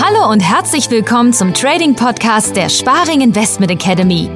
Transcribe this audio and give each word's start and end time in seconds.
Hallo 0.00 0.30
und 0.30 0.40
herzlich 0.40 0.90
willkommen 0.90 1.32
zum 1.32 1.52
Trading 1.52 1.96
Podcast 1.96 2.54
der 2.54 2.68
Sparing 2.68 3.20
Investment 3.20 3.72
Academy. 3.72 4.30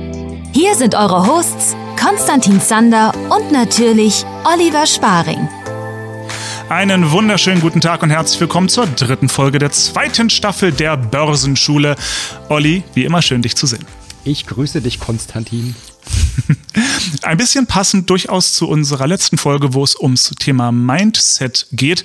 Hier 0.53 0.75
sind 0.75 0.97
eure 0.97 1.27
Hosts 1.27 1.77
Konstantin 2.03 2.61
Zander 2.61 3.13
und 3.29 3.53
natürlich 3.53 4.25
Oliver 4.45 4.87
Sparing. 4.87 5.49
Einen 6.69 7.13
wunderschönen 7.13 7.61
guten 7.61 7.81
Tag 7.81 8.03
und 8.03 8.11
herzlich 8.11 8.41
willkommen 8.41 8.69
zur 8.69 8.87
dritten 8.87 9.29
Folge 9.29 9.61
der 9.61 9.71
zweiten 9.71 10.31
Staffel 10.31 10.73
der 10.73 10.97
Börsenschule. 10.97 11.95
Olli, 12.49 12.83
wie 12.95 13.05
immer 13.05 13.23
schön, 13.23 13.43
dich 13.43 13.55
zu 13.57 13.67
sehen. 13.67 13.85
Ich 14.25 14.47
grüße 14.47 14.81
dich, 14.81 14.99
Konstantin. 14.99 15.77
Ein 17.23 17.37
bisschen 17.37 17.67
passend 17.67 18.09
durchaus 18.11 18.55
zu 18.55 18.69
unserer 18.69 19.07
letzten 19.07 19.39
Folge, 19.39 19.75
wo 19.75 19.85
es 19.85 19.99
ums 19.99 20.31
Thema 20.39 20.73
Mindset 20.73 21.67
geht, 21.73 22.05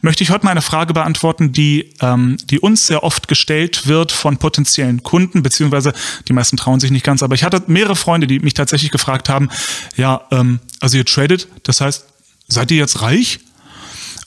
möchte 0.00 0.22
ich 0.22 0.30
heute 0.30 0.44
mal 0.44 0.52
eine 0.52 0.62
Frage 0.62 0.92
beantworten, 0.92 1.52
die, 1.52 1.94
ähm, 2.00 2.36
die 2.44 2.60
uns 2.60 2.86
sehr 2.86 3.02
oft 3.02 3.28
gestellt 3.28 3.86
wird 3.86 4.12
von 4.12 4.38
potenziellen 4.38 5.02
Kunden, 5.02 5.42
beziehungsweise 5.42 5.92
die 6.28 6.32
meisten 6.32 6.56
trauen 6.56 6.80
sich 6.80 6.90
nicht 6.90 7.04
ganz, 7.04 7.22
aber 7.22 7.34
ich 7.34 7.44
hatte 7.44 7.62
mehrere 7.66 7.96
Freunde, 7.96 8.26
die 8.26 8.40
mich 8.40 8.54
tatsächlich 8.54 8.90
gefragt 8.90 9.28
haben, 9.28 9.48
ja, 9.96 10.22
ähm, 10.30 10.60
also 10.80 10.96
ihr 10.96 11.04
tradet, 11.04 11.48
das 11.62 11.80
heißt, 11.80 12.04
seid 12.48 12.70
ihr 12.70 12.78
jetzt 12.78 13.02
reich? 13.02 13.40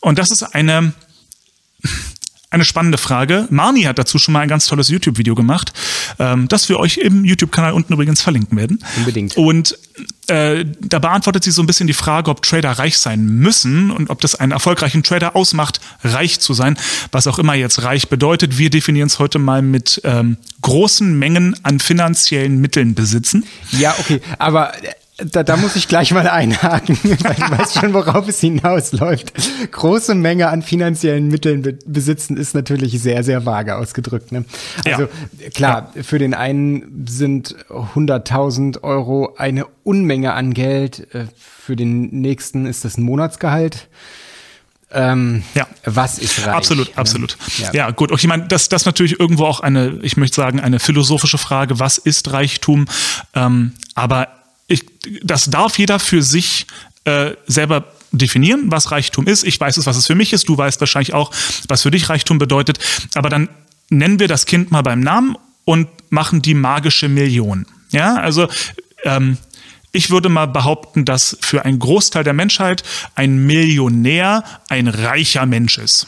Und 0.02 0.18
das 0.20 0.32
ist 0.32 0.44
eine, 0.44 0.94
eine 2.52 2.66
spannende 2.66 2.98
Frage. 2.98 3.48
Marni 3.52 3.84
hat 3.84 4.00
dazu 4.00 4.18
schon 4.18 4.34
mal 4.34 4.40
ein 4.40 4.48
ganz 4.48 4.66
tolles 4.66 4.88
YouTube-Video 4.88 5.36
gemacht, 5.36 5.72
ähm, 6.18 6.48
das 6.48 6.68
wir 6.68 6.80
euch 6.80 6.98
im 6.98 7.24
YouTube-Kanal 7.24 7.74
unten 7.74 7.94
übrigens 7.94 8.22
verlinken 8.22 8.58
werden. 8.58 8.84
Unbedingt. 8.98 9.38
Und 9.38 9.78
äh, 10.28 10.66
da 10.82 11.00
beantwortet 11.00 11.44
sie 11.44 11.52
so 11.52 11.62
ein 11.62 11.68
bisschen 11.68 11.86
die 11.86 11.94
Frage, 11.94 12.32
ob 12.32 12.42
Trader 12.42 12.72
reich 12.72 12.98
sein 12.98 13.24
müssen 13.26 13.92
und 13.92 14.10
ob 14.10 14.22
das 14.22 14.36
einen 14.36 14.52
erfolgreichen 14.52 15.04
Trader 15.04 15.36
ausmacht, 15.36 15.80
reich 16.04 16.40
zu 16.40 16.54
sein. 16.54 16.78
Was 17.12 17.28
auch 17.28 17.38
immer 17.38 17.54
jetzt 17.54 17.84
reich 17.84 18.10
bedeutet. 18.10 18.58
Wir 18.58 18.72
definieren 18.72 19.08
es 19.08 19.20
heute 19.20 19.38
mal 19.38 19.62
mit 19.62 20.02
ähm, 20.04 20.38
großen 20.62 21.18
Mengen 21.18 21.56
an 21.64 21.80
finanziellen 21.80 22.60
Mitteln 22.60 22.96
besitzen. 22.96 23.46
Ja, 23.72 23.96
okay, 24.00 24.22
aber 24.40 24.74
da, 25.26 25.44
da 25.44 25.58
muss 25.58 25.76
ich 25.76 25.88
gleich 25.88 26.12
mal 26.12 26.28
einhaken, 26.28 26.98
weil 27.04 27.36
ich 27.38 27.52
weiß 27.52 27.74
schon, 27.76 27.94
worauf 27.94 28.28
es 28.28 28.40
hinausläuft. 28.40 29.34
Große 29.72 30.16
Menge 30.16 30.50
an 30.50 30.62
finanziellen 30.62 31.28
Mitteln 31.28 31.62
be 31.62 31.80
besitzen 31.86 32.38
ist 32.38 32.56
natürlich 32.56 33.00
sehr, 33.02 33.24
sehr 33.24 33.46
vage 33.46 33.76
ausgedrückt. 33.76 34.32
Ne? 34.32 34.46
Also 34.86 35.04
ja. 35.04 35.50
klar, 35.54 35.92
ja. 35.96 36.04
für 36.04 36.20
den 36.20 36.34
einen 36.34 37.06
sind 37.08 37.56
100.000 37.70 38.84
Euro 38.84 39.36
eine 39.38 39.66
Unmenge 39.84 40.34
an 40.34 40.54
Geld, 40.54 41.14
äh, 41.14 41.26
für 41.38 41.76
den 41.76 42.10
nächsten 42.22 42.66
ist 42.66 42.86
das 42.86 42.98
ein 42.98 43.04
Monatsgehalt. 43.04 43.88
Ähm, 44.92 45.44
ja. 45.54 45.68
Was 45.86 46.18
ist 46.18 46.40
reich? 46.46 46.56
Absolut, 46.56 46.88
ne? 46.88 46.98
absolut. 46.98 47.38
Ja. 47.60 47.74
ja, 47.74 47.92
gut. 47.92 48.12
Okay, 48.12 48.22
ich 48.22 48.28
meine, 48.28 48.48
das, 48.48 48.70
das 48.70 48.82
ist 48.82 48.86
natürlich 48.86 49.20
irgendwo 49.20 49.46
auch 49.46 49.60
eine, 49.60 50.00
ich 50.02 50.18
möchte 50.18 50.36
sagen, 50.36 50.60
eine 50.60 50.80
philosophische 50.80 51.38
Frage. 51.38 51.80
Was 51.80 51.98
ist 52.00 52.34
Reichtum? 52.34 52.86
Ähm, 53.36 53.74
aber 53.94 54.39
ich, 54.70 54.86
das 55.24 55.50
darf 55.50 55.78
jeder 55.78 56.00
für 56.00 56.22
sich 56.24 56.68
äh, 57.04 57.32
selber 57.48 57.92
definieren, 58.12 58.72
was 58.72 58.92
Reichtum 58.92 59.28
ist. 59.28 59.44
Ich 59.44 59.60
weiß 59.60 59.78
es, 59.78 59.86
was 59.86 59.98
es 59.98 60.08
für 60.08 60.16
mich 60.16 60.34
ist. 60.34 60.48
Du 60.48 60.58
weißt 60.58 60.80
wahrscheinlich 60.80 61.14
auch, 61.14 61.32
was 61.68 61.84
für 61.84 61.92
dich 61.92 62.10
Reichtum 62.10 62.38
bedeutet. 62.38 62.80
Aber 63.16 63.30
dann 63.30 63.50
nennen 63.90 64.20
wir 64.20 64.28
das 64.28 64.46
Kind 64.46 64.72
mal 64.72 64.82
beim 64.82 65.00
Namen 65.00 65.36
und 65.66 65.88
machen 66.10 66.42
die 66.42 66.54
magische 66.54 67.10
Million. 67.10 67.66
Ja, 67.92 68.16
also 68.16 68.48
ähm, 69.04 69.38
ich 69.92 70.12
würde 70.12 70.30
mal 70.30 70.46
behaupten, 70.46 71.06
dass 71.06 71.38
für 71.42 71.66
einen 71.66 71.80
Großteil 71.80 72.24
der 72.24 72.34
Menschheit 72.34 72.84
ein 73.16 73.46
Millionär 73.46 74.44
ein 74.70 74.88
reicher 74.88 75.46
Mensch 75.46 75.78
ist. 75.78 76.08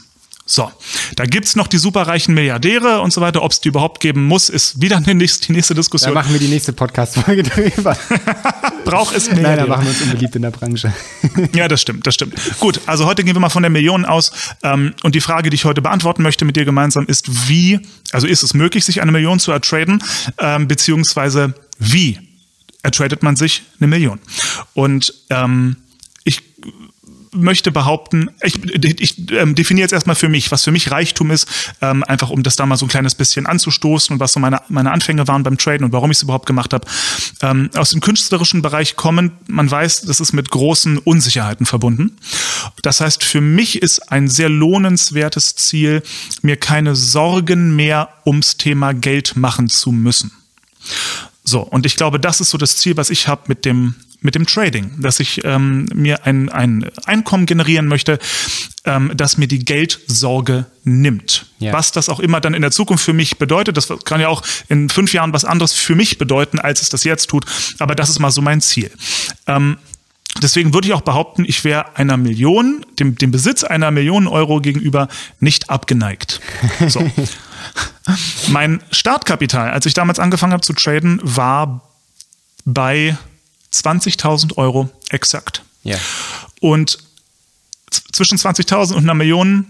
So, 0.51 0.69
da 1.15 1.23
gibt's 1.23 1.55
noch 1.55 1.67
die 1.67 1.77
superreichen 1.77 2.33
Milliardäre 2.33 2.99
und 2.99 3.13
so 3.13 3.21
weiter. 3.21 3.41
Ob 3.41 3.53
es 3.53 3.61
die 3.61 3.69
überhaupt 3.69 4.01
geben 4.01 4.25
muss, 4.25 4.49
ist 4.49 4.81
wieder 4.81 4.99
die 4.99 5.13
nächste, 5.13 5.47
die 5.47 5.53
nächste 5.53 5.73
Diskussion. 5.73 6.13
Da 6.13 6.19
machen 6.19 6.33
wir 6.33 6.41
die 6.41 6.49
nächste 6.49 6.73
Podcast-Folge 6.73 7.43
drüber. 7.75 7.97
Braucht 8.83 9.15
es 9.15 9.29
Milliardäre? 9.29 9.55
Nein, 9.55 9.59
da 9.59 9.67
machen 9.67 9.85
wir 9.85 9.91
uns 9.91 10.01
unbeliebt 10.01 10.35
in 10.35 10.41
der 10.41 10.51
Branche. 10.51 10.93
ja, 11.55 11.69
das 11.69 11.79
stimmt, 11.79 12.05
das 12.05 12.15
stimmt. 12.15 12.35
Gut, 12.59 12.81
also 12.85 13.05
heute 13.05 13.23
gehen 13.23 13.33
wir 13.33 13.39
mal 13.39 13.47
von 13.47 13.63
der 13.63 13.69
Million 13.69 14.03
aus. 14.03 14.33
Ähm, 14.61 14.93
und 15.03 15.15
die 15.15 15.21
Frage, 15.21 15.49
die 15.51 15.55
ich 15.55 15.63
heute 15.63 15.81
beantworten 15.81 16.21
möchte 16.21 16.43
mit 16.43 16.57
dir 16.57 16.65
gemeinsam, 16.65 17.05
ist, 17.05 17.47
wie, 17.47 17.79
also 18.11 18.27
ist 18.27 18.43
es 18.43 18.53
möglich, 18.53 18.83
sich 18.83 19.01
eine 19.01 19.13
Million 19.13 19.39
zu 19.39 19.53
ertraden, 19.53 20.03
ähm, 20.37 20.67
beziehungsweise 20.67 21.53
wie 21.79 22.19
ertradet 22.83 23.23
man 23.23 23.37
sich 23.37 23.63
eine 23.79 23.87
Million? 23.87 24.19
Und 24.73 25.13
ähm, 25.29 25.77
ich 26.25 26.41
möchte 27.33 27.71
behaupten, 27.71 28.29
ich, 28.41 28.63
ich 28.99 29.31
ähm, 29.31 29.55
definiere 29.55 29.85
jetzt 29.85 29.93
erstmal 29.93 30.15
für 30.15 30.29
mich, 30.29 30.51
was 30.51 30.63
für 30.63 30.71
mich 30.71 30.91
Reichtum 30.91 31.31
ist, 31.31 31.47
ähm, 31.81 32.03
einfach 32.03 32.29
um 32.29 32.43
das 32.43 32.55
da 32.55 32.65
mal 32.65 32.77
so 32.77 32.85
ein 32.85 32.89
kleines 32.89 33.15
bisschen 33.15 33.45
anzustoßen 33.45 34.13
und 34.13 34.19
was 34.19 34.33
so 34.33 34.39
meine, 34.39 34.61
meine 34.67 34.91
Anfänge 34.91 35.27
waren 35.27 35.43
beim 35.43 35.57
Traden 35.57 35.85
und 35.85 35.93
warum 35.93 36.11
ich 36.11 36.17
es 36.17 36.23
überhaupt 36.23 36.45
gemacht 36.45 36.73
habe. 36.73 36.87
Ähm, 37.41 37.69
aus 37.75 37.91
dem 37.91 38.01
künstlerischen 38.01 38.61
Bereich 38.61 38.95
kommen, 38.95 39.31
man 39.47 39.69
weiß, 39.69 40.01
das 40.01 40.19
ist 40.19 40.33
mit 40.33 40.51
großen 40.51 40.97
Unsicherheiten 40.97 41.65
verbunden. 41.65 42.17
Das 42.81 43.01
heißt, 43.01 43.23
für 43.23 43.41
mich 43.41 43.81
ist 43.81 44.11
ein 44.11 44.27
sehr 44.27 44.49
lohnenswertes 44.49 45.55
Ziel, 45.55 46.03
mir 46.41 46.57
keine 46.57 46.95
Sorgen 46.95 47.75
mehr 47.75 48.09
ums 48.25 48.57
Thema 48.57 48.93
Geld 48.93 49.35
machen 49.35 49.69
zu 49.69 49.91
müssen. 49.91 50.31
So, 51.43 51.61
und 51.61 51.85
ich 51.85 51.95
glaube, 51.95 52.19
das 52.19 52.41
ist 52.41 52.51
so 52.51 52.57
das 52.57 52.77
Ziel, 52.77 52.97
was 52.97 53.09
ich 53.09 53.27
habe 53.27 53.43
mit 53.47 53.65
dem 53.65 53.95
mit 54.23 54.35
dem 54.35 54.45
Trading, 54.45 55.01
dass 55.01 55.19
ich 55.19 55.43
ähm, 55.45 55.87
mir 55.95 56.27
ein, 56.27 56.49
ein 56.49 56.89
Einkommen 57.05 57.47
generieren 57.47 57.87
möchte, 57.87 58.19
ähm, 58.85 59.11
das 59.15 59.37
mir 59.37 59.47
die 59.47 59.65
Geldsorge 59.65 60.67
nimmt. 60.83 61.47
Ja. 61.57 61.73
Was 61.73 61.91
das 61.91 62.07
auch 62.07 62.19
immer 62.19 62.39
dann 62.39 62.53
in 62.53 62.61
der 62.61 62.69
Zukunft 62.69 63.03
für 63.03 63.13
mich 63.13 63.39
bedeutet, 63.39 63.77
das 63.77 63.91
kann 64.05 64.21
ja 64.21 64.27
auch 64.27 64.43
in 64.69 64.89
fünf 64.89 65.11
Jahren 65.13 65.33
was 65.33 65.43
anderes 65.43 65.73
für 65.73 65.95
mich 65.95 66.19
bedeuten, 66.19 66.59
als 66.59 66.83
es 66.83 66.89
das 66.89 67.03
jetzt 67.03 67.31
tut. 67.31 67.45
Aber 67.79 67.95
das 67.95 68.09
ist 68.09 68.19
mal 68.19 68.29
so 68.29 68.41
mein 68.41 68.61
Ziel. 68.61 68.91
Ähm, 69.47 69.77
Deswegen 70.41 70.73
würde 70.73 70.87
ich 70.87 70.93
auch 70.93 71.01
behaupten, 71.01 71.43
ich 71.45 71.65
wäre 71.65 71.97
einer 71.97 72.15
Million, 72.15 72.85
dem, 72.99 73.15
dem 73.15 73.31
Besitz 73.31 73.65
einer 73.65 73.91
Million 73.91 74.27
Euro 74.27 74.61
gegenüber 74.61 75.09
nicht 75.41 75.69
abgeneigt. 75.69 76.39
So. 76.87 77.05
mein 78.47 78.81
Startkapital, 78.91 79.71
als 79.71 79.85
ich 79.85 79.93
damals 79.93 80.19
angefangen 80.19 80.53
habe 80.53 80.63
zu 80.63 80.73
traden, 80.73 81.19
war 81.23 81.89
bei 82.65 83.17
20.000 83.73 84.57
Euro 84.57 84.89
exakt. 85.09 85.63
Ja. 85.83 85.97
Und 86.59 86.99
zwischen 88.11 88.37
20.000 88.37 88.93
und 88.93 89.03
einer 89.03 89.13
Million 89.13 89.67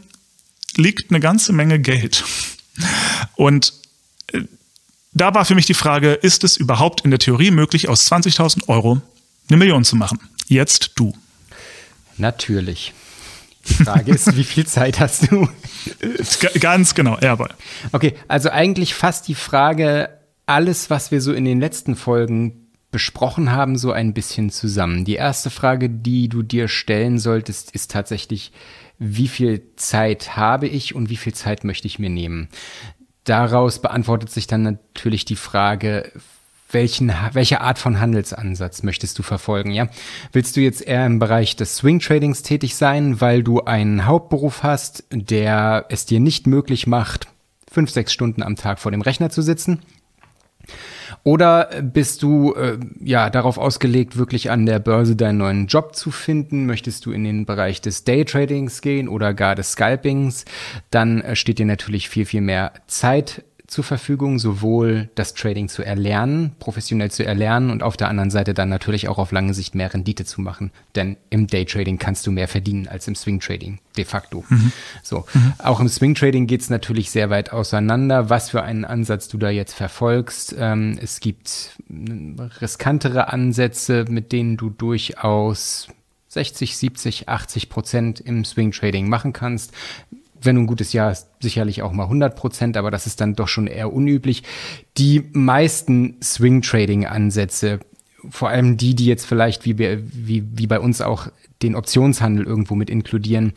liegt 0.75 1.09
eine 1.09 1.19
ganze 1.19 1.53
Menge 1.53 1.79
Geld. 1.79 2.23
Und 3.35 3.73
äh, 4.27 4.41
da 5.13 5.33
war 5.33 5.45
für 5.45 5.55
mich 5.55 5.65
die 5.65 5.73
Frage, 5.73 6.13
ist 6.13 6.43
es 6.43 6.57
überhaupt 6.57 7.01
in 7.01 7.11
der 7.11 7.19
Theorie 7.19 7.51
möglich, 7.51 7.89
aus 7.89 8.11
20.000 8.11 8.67
Euro 8.67 9.01
eine 9.49 9.57
Million 9.57 9.83
zu 9.83 9.95
machen? 9.95 10.19
Jetzt 10.47 10.91
du. 10.95 11.13
Natürlich. 12.17 12.93
Die 13.67 13.83
Frage 13.83 14.11
ist, 14.11 14.35
wie 14.35 14.43
viel 14.43 14.65
Zeit 14.65 14.99
hast 14.99 15.31
du? 15.31 15.47
Ganz 16.59 16.95
genau, 16.95 17.17
jawohl. 17.21 17.49
Okay, 17.91 18.15
also 18.27 18.49
eigentlich 18.49 18.93
fast 18.93 19.27
die 19.27 19.35
Frage, 19.35 20.09
alles, 20.45 20.89
was 20.89 21.11
wir 21.11 21.21
so 21.21 21.33
in 21.33 21.45
den 21.45 21.59
letzten 21.59 21.95
Folgen 21.95 22.67
besprochen 22.91 23.51
haben, 23.51 23.77
so 23.77 23.91
ein 23.91 24.13
bisschen 24.13 24.49
zusammen. 24.49 25.05
Die 25.05 25.15
erste 25.15 25.49
Frage, 25.49 25.89
die 25.89 26.27
du 26.27 26.43
dir 26.43 26.67
stellen 26.67 27.19
solltest, 27.19 27.71
ist 27.71 27.91
tatsächlich, 27.91 28.51
wie 28.99 29.29
viel 29.29 29.63
Zeit 29.77 30.35
habe 30.35 30.67
ich 30.67 30.93
und 30.93 31.09
wie 31.09 31.17
viel 31.17 31.33
Zeit 31.33 31.63
möchte 31.63 31.87
ich 31.87 31.99
mir 31.99 32.09
nehmen? 32.09 32.49
Daraus 33.23 33.81
beantwortet 33.81 34.29
sich 34.29 34.47
dann 34.47 34.63
natürlich 34.63 35.25
die 35.25 35.35
Frage, 35.35 36.11
welchen, 36.73 37.11
welche 37.33 37.61
Art 37.61 37.79
von 37.79 37.99
Handelsansatz 37.99 38.83
möchtest 38.83 39.17
du 39.19 39.23
verfolgen, 39.23 39.71
ja? 39.71 39.87
Willst 40.31 40.55
du 40.55 40.61
jetzt 40.61 40.85
eher 40.85 41.05
im 41.05 41.19
Bereich 41.19 41.55
des 41.55 41.77
Swing 41.77 41.99
Tradings 41.99 42.43
tätig 42.43 42.75
sein, 42.75 43.21
weil 43.21 43.43
du 43.43 43.61
einen 43.61 44.05
Hauptberuf 44.05 44.63
hast, 44.63 45.03
der 45.11 45.85
es 45.89 46.05
dir 46.05 46.19
nicht 46.19 46.47
möglich 46.47 46.87
macht, 46.87 47.27
fünf, 47.71 47.89
sechs 47.89 48.13
Stunden 48.13 48.43
am 48.43 48.55
Tag 48.55 48.79
vor 48.79 48.91
dem 48.91 49.01
Rechner 49.01 49.29
zu 49.29 49.41
sitzen? 49.41 49.81
Oder 51.23 51.69
bist 51.81 52.23
du 52.23 52.53
äh, 52.53 52.79
ja 52.99 53.29
darauf 53.29 53.57
ausgelegt, 53.57 54.17
wirklich 54.17 54.49
an 54.49 54.65
der 54.65 54.79
Börse 54.79 55.15
deinen 55.15 55.37
neuen 55.37 55.67
Job 55.67 55.95
zu 55.95 56.09
finden? 56.09 56.65
Möchtest 56.65 57.05
du 57.05 57.11
in 57.11 57.23
den 57.23 57.45
Bereich 57.45 57.81
des 57.81 58.03
Daytradings 58.03 58.81
gehen 58.81 59.07
oder 59.07 59.33
gar 59.33 59.55
des 59.55 59.73
Scalpings? 59.73 60.45
Dann 60.89 61.21
äh, 61.21 61.35
steht 61.35 61.59
dir 61.59 61.65
natürlich 61.65 62.09
viel, 62.09 62.25
viel 62.25 62.41
mehr 62.41 62.73
Zeit 62.87 63.43
zur 63.71 63.85
Verfügung, 63.85 64.37
sowohl 64.37 65.09
das 65.15 65.33
Trading 65.33 65.69
zu 65.69 65.81
erlernen, 65.81 66.51
professionell 66.59 67.09
zu 67.09 67.25
erlernen 67.25 67.69
und 67.69 67.83
auf 67.83 67.95
der 67.95 68.09
anderen 68.09 68.29
Seite 68.29 68.53
dann 68.53 68.67
natürlich 68.67 69.07
auch 69.07 69.17
auf 69.17 69.31
lange 69.31 69.53
Sicht 69.53 69.75
mehr 69.75 69.93
Rendite 69.93 70.25
zu 70.25 70.41
machen. 70.41 70.71
Denn 70.95 71.15
im 71.29 71.47
Daytrading 71.47 71.97
kannst 71.97 72.27
du 72.27 72.31
mehr 72.31 72.49
verdienen 72.49 72.89
als 72.89 73.07
im 73.07 73.15
Swing 73.15 73.39
Trading, 73.39 73.79
de 73.95 74.03
facto. 74.03 74.43
Mhm. 74.49 74.73
So. 75.03 75.25
Mhm. 75.33 75.53
Auch 75.59 75.79
im 75.79 75.87
Swing 75.87 76.15
Trading 76.15 76.47
geht 76.47 76.59
es 76.59 76.69
natürlich 76.69 77.11
sehr 77.11 77.29
weit 77.29 77.53
auseinander, 77.53 78.29
was 78.29 78.49
für 78.49 78.61
einen 78.61 78.83
Ansatz 78.83 79.29
du 79.29 79.37
da 79.37 79.49
jetzt 79.49 79.73
verfolgst. 79.73 80.53
Ähm, 80.59 80.99
es 81.01 81.21
gibt 81.21 81.77
riskantere 81.89 83.31
Ansätze, 83.31 84.03
mit 84.09 84.33
denen 84.33 84.57
du 84.57 84.69
durchaus 84.69 85.87
60, 86.27 86.75
70, 86.75 87.29
80 87.29 87.69
Prozent 87.69 88.19
im 88.19 88.43
Swing 88.43 88.71
Trading 88.71 89.07
machen 89.07 89.31
kannst. 89.31 89.71
Wenn 90.41 90.55
du 90.55 90.61
ein 90.61 90.67
gutes 90.67 90.93
Jahr 90.93 91.09
hast, 91.09 91.29
sicherlich 91.39 91.81
auch 91.81 91.91
mal 91.91 92.03
100 92.03 92.35
Prozent, 92.35 92.77
aber 92.77 92.91
das 92.91 93.05
ist 93.05 93.21
dann 93.21 93.35
doch 93.35 93.47
schon 93.47 93.67
eher 93.67 93.93
unüblich. 93.93 94.43
Die 94.97 95.29
meisten 95.33 96.17
Swing 96.21 96.61
Trading 96.61 97.05
Ansätze 97.05 97.79
vor 98.29 98.49
allem 98.49 98.77
die, 98.77 98.95
die 98.95 99.05
jetzt 99.05 99.25
vielleicht 99.25 99.65
wie, 99.65 99.77
wie, 99.79 100.43
wie 100.53 100.67
bei 100.67 100.79
uns 100.79 101.01
auch 101.01 101.27
den 101.61 101.75
Optionshandel 101.75 102.45
irgendwo 102.45 102.75
mit 102.75 102.89
inkludieren, 102.89 103.53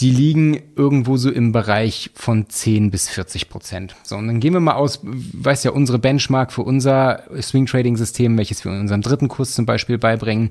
die 0.00 0.10
liegen 0.10 0.60
irgendwo 0.76 1.16
so 1.16 1.30
im 1.30 1.52
Bereich 1.52 2.10
von 2.14 2.48
10 2.48 2.90
bis 2.90 3.08
40 3.08 3.48
Prozent. 3.48 3.96
So, 4.02 4.16
und 4.16 4.26
dann 4.28 4.40
gehen 4.40 4.52
wir 4.52 4.60
mal 4.60 4.74
aus, 4.74 5.00
weiß 5.02 5.64
ja, 5.64 5.72
unsere 5.72 5.98
Benchmark 5.98 6.52
für 6.52 6.62
unser 6.62 7.22
Swing 7.40 7.66
Trading 7.66 7.96
System, 7.96 8.36
welches 8.38 8.64
wir 8.64 8.72
in 8.72 8.80
unserem 8.80 9.02
dritten 9.02 9.28
Kurs 9.28 9.54
zum 9.54 9.66
Beispiel 9.66 9.98
beibringen, 9.98 10.50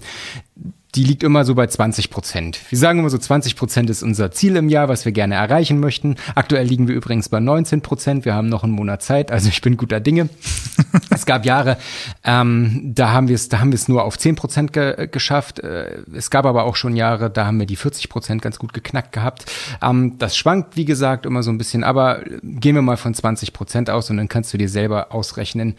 die 0.95 1.03
liegt 1.03 1.21
immer 1.21 1.45
so 1.45 1.53
bei 1.53 1.67
20 1.67 2.09
Prozent. 2.09 2.59
Wir 2.69 2.77
sagen 2.77 2.99
immer 2.99 3.11
so 3.11 3.17
20 3.17 3.55
Prozent 3.55 3.89
ist 3.91 4.01
unser 4.01 4.31
Ziel 4.31 4.55
im 4.55 4.69
Jahr, 4.69 4.89
was 4.89 5.05
wir 5.05 5.11
gerne 5.11 5.35
erreichen 5.35 5.79
möchten. 5.79 6.15
Aktuell 6.33 6.65
liegen 6.65 6.87
wir 6.87 6.95
übrigens 6.95 7.29
bei 7.29 7.39
19 7.39 7.81
Prozent. 7.81 8.25
Wir 8.25 8.33
haben 8.33 8.49
noch 8.49 8.63
einen 8.63 8.73
Monat 8.73 9.03
Zeit, 9.03 9.31
also 9.31 9.49
ich 9.49 9.61
bin 9.61 9.77
guter 9.77 9.99
Dinge. 9.99 10.29
es 11.11 11.27
gab 11.27 11.45
Jahre, 11.45 11.77
ähm, 12.23 12.91
da 12.95 13.11
haben 13.11 13.27
wir 13.27 13.35
es, 13.35 13.49
da 13.49 13.59
haben 13.59 13.71
wir 13.71 13.75
es 13.75 13.87
nur 13.87 14.03
auf 14.03 14.17
10 14.17 14.35
Prozent 14.35 14.73
ge 14.73 15.07
geschafft. 15.11 15.59
Äh, 15.59 16.01
es 16.15 16.31
gab 16.31 16.45
aber 16.45 16.63
auch 16.63 16.75
schon 16.75 16.95
Jahre, 16.95 17.29
da 17.29 17.45
haben 17.45 17.59
wir 17.59 17.67
die 17.67 17.75
40 17.75 18.09
Prozent 18.09 18.41
ganz 18.41 18.57
gut 18.57 18.73
geknackt 18.73 19.11
gehabt. 19.11 19.45
Ähm, 19.83 20.17
das 20.17 20.35
schwankt, 20.35 20.75
wie 20.75 20.85
gesagt, 20.85 21.27
immer 21.27 21.43
so 21.43 21.51
ein 21.51 21.59
bisschen, 21.59 21.83
aber 21.83 22.23
gehen 22.41 22.73
wir 22.73 22.81
mal 22.81 22.97
von 22.97 23.13
20 23.13 23.53
Prozent 23.53 23.91
aus 23.91 24.09
und 24.09 24.17
dann 24.17 24.27
kannst 24.27 24.53
du 24.53 24.57
dir 24.57 24.69
selber 24.69 25.13
ausrechnen, 25.13 25.75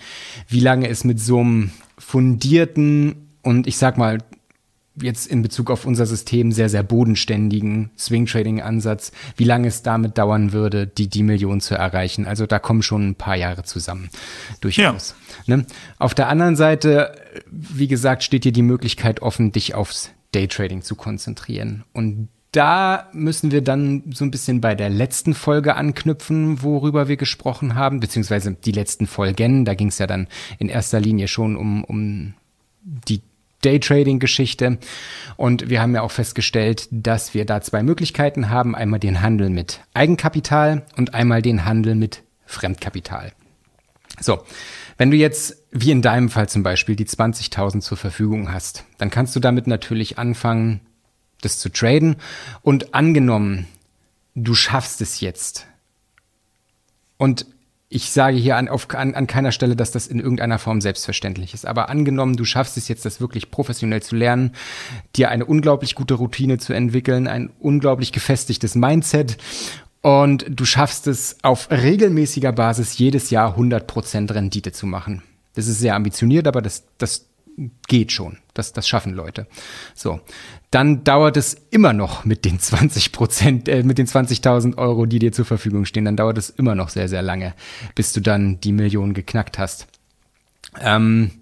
wie 0.46 0.60
lange 0.60 0.88
es 0.88 1.02
mit 1.02 1.18
so 1.18 1.40
einem 1.40 1.72
fundierten 1.98 3.26
und 3.42 3.66
ich 3.66 3.76
sag 3.76 3.98
mal 3.98 4.18
jetzt 5.02 5.26
in 5.26 5.42
Bezug 5.42 5.70
auf 5.70 5.84
unser 5.84 6.06
System 6.06 6.52
sehr, 6.52 6.68
sehr 6.68 6.82
bodenständigen 6.82 7.90
Swing-Trading-Ansatz, 7.98 9.12
wie 9.36 9.44
lange 9.44 9.68
es 9.68 9.82
damit 9.82 10.18
dauern 10.18 10.52
würde, 10.52 10.86
die, 10.86 11.08
die 11.08 11.22
Million 11.22 11.60
zu 11.60 11.74
erreichen. 11.74 12.26
Also 12.26 12.46
da 12.46 12.58
kommen 12.58 12.82
schon 12.82 13.10
ein 13.10 13.14
paar 13.14 13.36
Jahre 13.36 13.62
zusammen. 13.64 14.10
Durchaus. 14.60 15.14
Ja. 15.44 15.56
Ne? 15.56 15.66
Auf 15.98 16.14
der 16.14 16.28
anderen 16.28 16.56
Seite, 16.56 17.14
wie 17.50 17.88
gesagt, 17.88 18.22
steht 18.22 18.44
dir 18.44 18.52
die 18.52 18.62
Möglichkeit 18.62 19.22
offen, 19.22 19.52
dich 19.52 19.74
aufs 19.74 20.10
Daytrading 20.32 20.82
zu 20.82 20.94
konzentrieren. 20.94 21.84
Und 21.92 22.28
da 22.52 23.08
müssen 23.12 23.52
wir 23.52 23.62
dann 23.62 24.02
so 24.12 24.24
ein 24.24 24.30
bisschen 24.30 24.60
bei 24.60 24.74
der 24.74 24.90
letzten 24.90 25.34
Folge 25.34 25.76
anknüpfen, 25.76 26.62
worüber 26.62 27.06
wir 27.06 27.16
gesprochen 27.16 27.76
haben, 27.76 28.00
beziehungsweise 28.00 28.52
die 28.52 28.72
letzten 28.72 29.06
Folgen. 29.06 29.64
Da 29.64 29.74
ging 29.74 29.88
es 29.88 29.98
ja 29.98 30.06
dann 30.06 30.26
in 30.58 30.68
erster 30.68 31.00
Linie 31.00 31.28
schon 31.28 31.56
um, 31.56 31.84
um 31.84 32.34
die 32.82 33.22
Daytrading-Geschichte. 33.62 34.78
Und 35.36 35.68
wir 35.70 35.80
haben 35.80 35.94
ja 35.94 36.02
auch 36.02 36.10
festgestellt, 36.10 36.88
dass 36.90 37.34
wir 37.34 37.44
da 37.44 37.60
zwei 37.60 37.82
Möglichkeiten 37.82 38.50
haben. 38.50 38.74
Einmal 38.74 39.00
den 39.00 39.20
Handel 39.20 39.50
mit 39.50 39.80
Eigenkapital 39.94 40.86
und 40.96 41.14
einmal 41.14 41.42
den 41.42 41.64
Handel 41.64 41.94
mit 41.94 42.22
Fremdkapital. 42.46 43.32
So, 44.20 44.42
wenn 44.98 45.10
du 45.10 45.16
jetzt, 45.16 45.56
wie 45.70 45.90
in 45.90 46.02
deinem 46.02 46.28
Fall 46.28 46.48
zum 46.48 46.62
Beispiel, 46.62 46.96
die 46.96 47.06
20.000 47.06 47.80
zur 47.80 47.96
Verfügung 47.96 48.52
hast, 48.52 48.84
dann 48.98 49.10
kannst 49.10 49.34
du 49.34 49.40
damit 49.40 49.66
natürlich 49.66 50.18
anfangen, 50.18 50.80
das 51.40 51.58
zu 51.58 51.70
traden. 51.70 52.16
Und 52.62 52.94
angenommen, 52.94 53.66
du 54.34 54.54
schaffst 54.54 55.00
es 55.00 55.20
jetzt. 55.20 55.66
Und 57.16 57.46
ich 57.92 58.12
sage 58.12 58.36
hier 58.36 58.56
an, 58.56 58.68
auf, 58.68 58.88
an, 58.94 59.14
an 59.14 59.26
keiner 59.26 59.50
Stelle, 59.50 59.74
dass 59.74 59.90
das 59.90 60.06
in 60.06 60.20
irgendeiner 60.20 60.60
Form 60.60 60.80
selbstverständlich 60.80 61.54
ist. 61.54 61.66
Aber 61.66 61.90
angenommen, 61.90 62.36
du 62.36 62.44
schaffst 62.44 62.76
es 62.76 62.86
jetzt, 62.86 63.04
das 63.04 63.20
wirklich 63.20 63.50
professionell 63.50 64.00
zu 64.00 64.14
lernen, 64.14 64.52
dir 65.16 65.28
eine 65.28 65.44
unglaublich 65.44 65.96
gute 65.96 66.14
Routine 66.14 66.58
zu 66.58 66.72
entwickeln, 66.72 67.26
ein 67.26 67.50
unglaublich 67.58 68.12
gefestigtes 68.12 68.76
Mindset 68.76 69.38
und 70.02 70.46
du 70.48 70.64
schaffst 70.64 71.08
es 71.08 71.36
auf 71.42 71.68
regelmäßiger 71.70 72.52
Basis 72.52 72.96
jedes 72.96 73.30
Jahr 73.30 73.58
100% 73.58 74.32
Rendite 74.32 74.70
zu 74.70 74.86
machen. 74.86 75.22
Das 75.54 75.66
ist 75.66 75.80
sehr 75.80 75.96
ambitioniert, 75.96 76.46
aber 76.46 76.62
das, 76.62 76.84
das 76.96 77.26
geht 77.88 78.12
schon. 78.12 78.38
Das, 78.54 78.72
das 78.72 78.88
schaffen 78.88 79.12
Leute. 79.12 79.48
So. 79.94 80.20
Dann 80.70 81.02
dauert 81.02 81.36
es 81.36 81.56
immer 81.70 81.92
noch 81.92 82.24
mit 82.24 82.44
den 82.44 82.60
20 82.60 83.12
Prozent, 83.12 83.68
äh, 83.68 83.82
mit 83.82 83.98
den 83.98 84.06
20.000 84.06 84.78
Euro, 84.78 85.06
die 85.06 85.18
dir 85.18 85.32
zur 85.32 85.44
Verfügung 85.44 85.84
stehen. 85.84 86.04
Dann 86.04 86.16
dauert 86.16 86.38
es 86.38 86.50
immer 86.50 86.74
noch 86.74 86.90
sehr, 86.90 87.08
sehr 87.08 87.22
lange, 87.22 87.54
bis 87.94 88.12
du 88.12 88.20
dann 88.20 88.60
die 88.60 88.72
Million 88.72 89.14
geknackt 89.14 89.58
hast. 89.58 89.86
Ähm, 90.80 91.32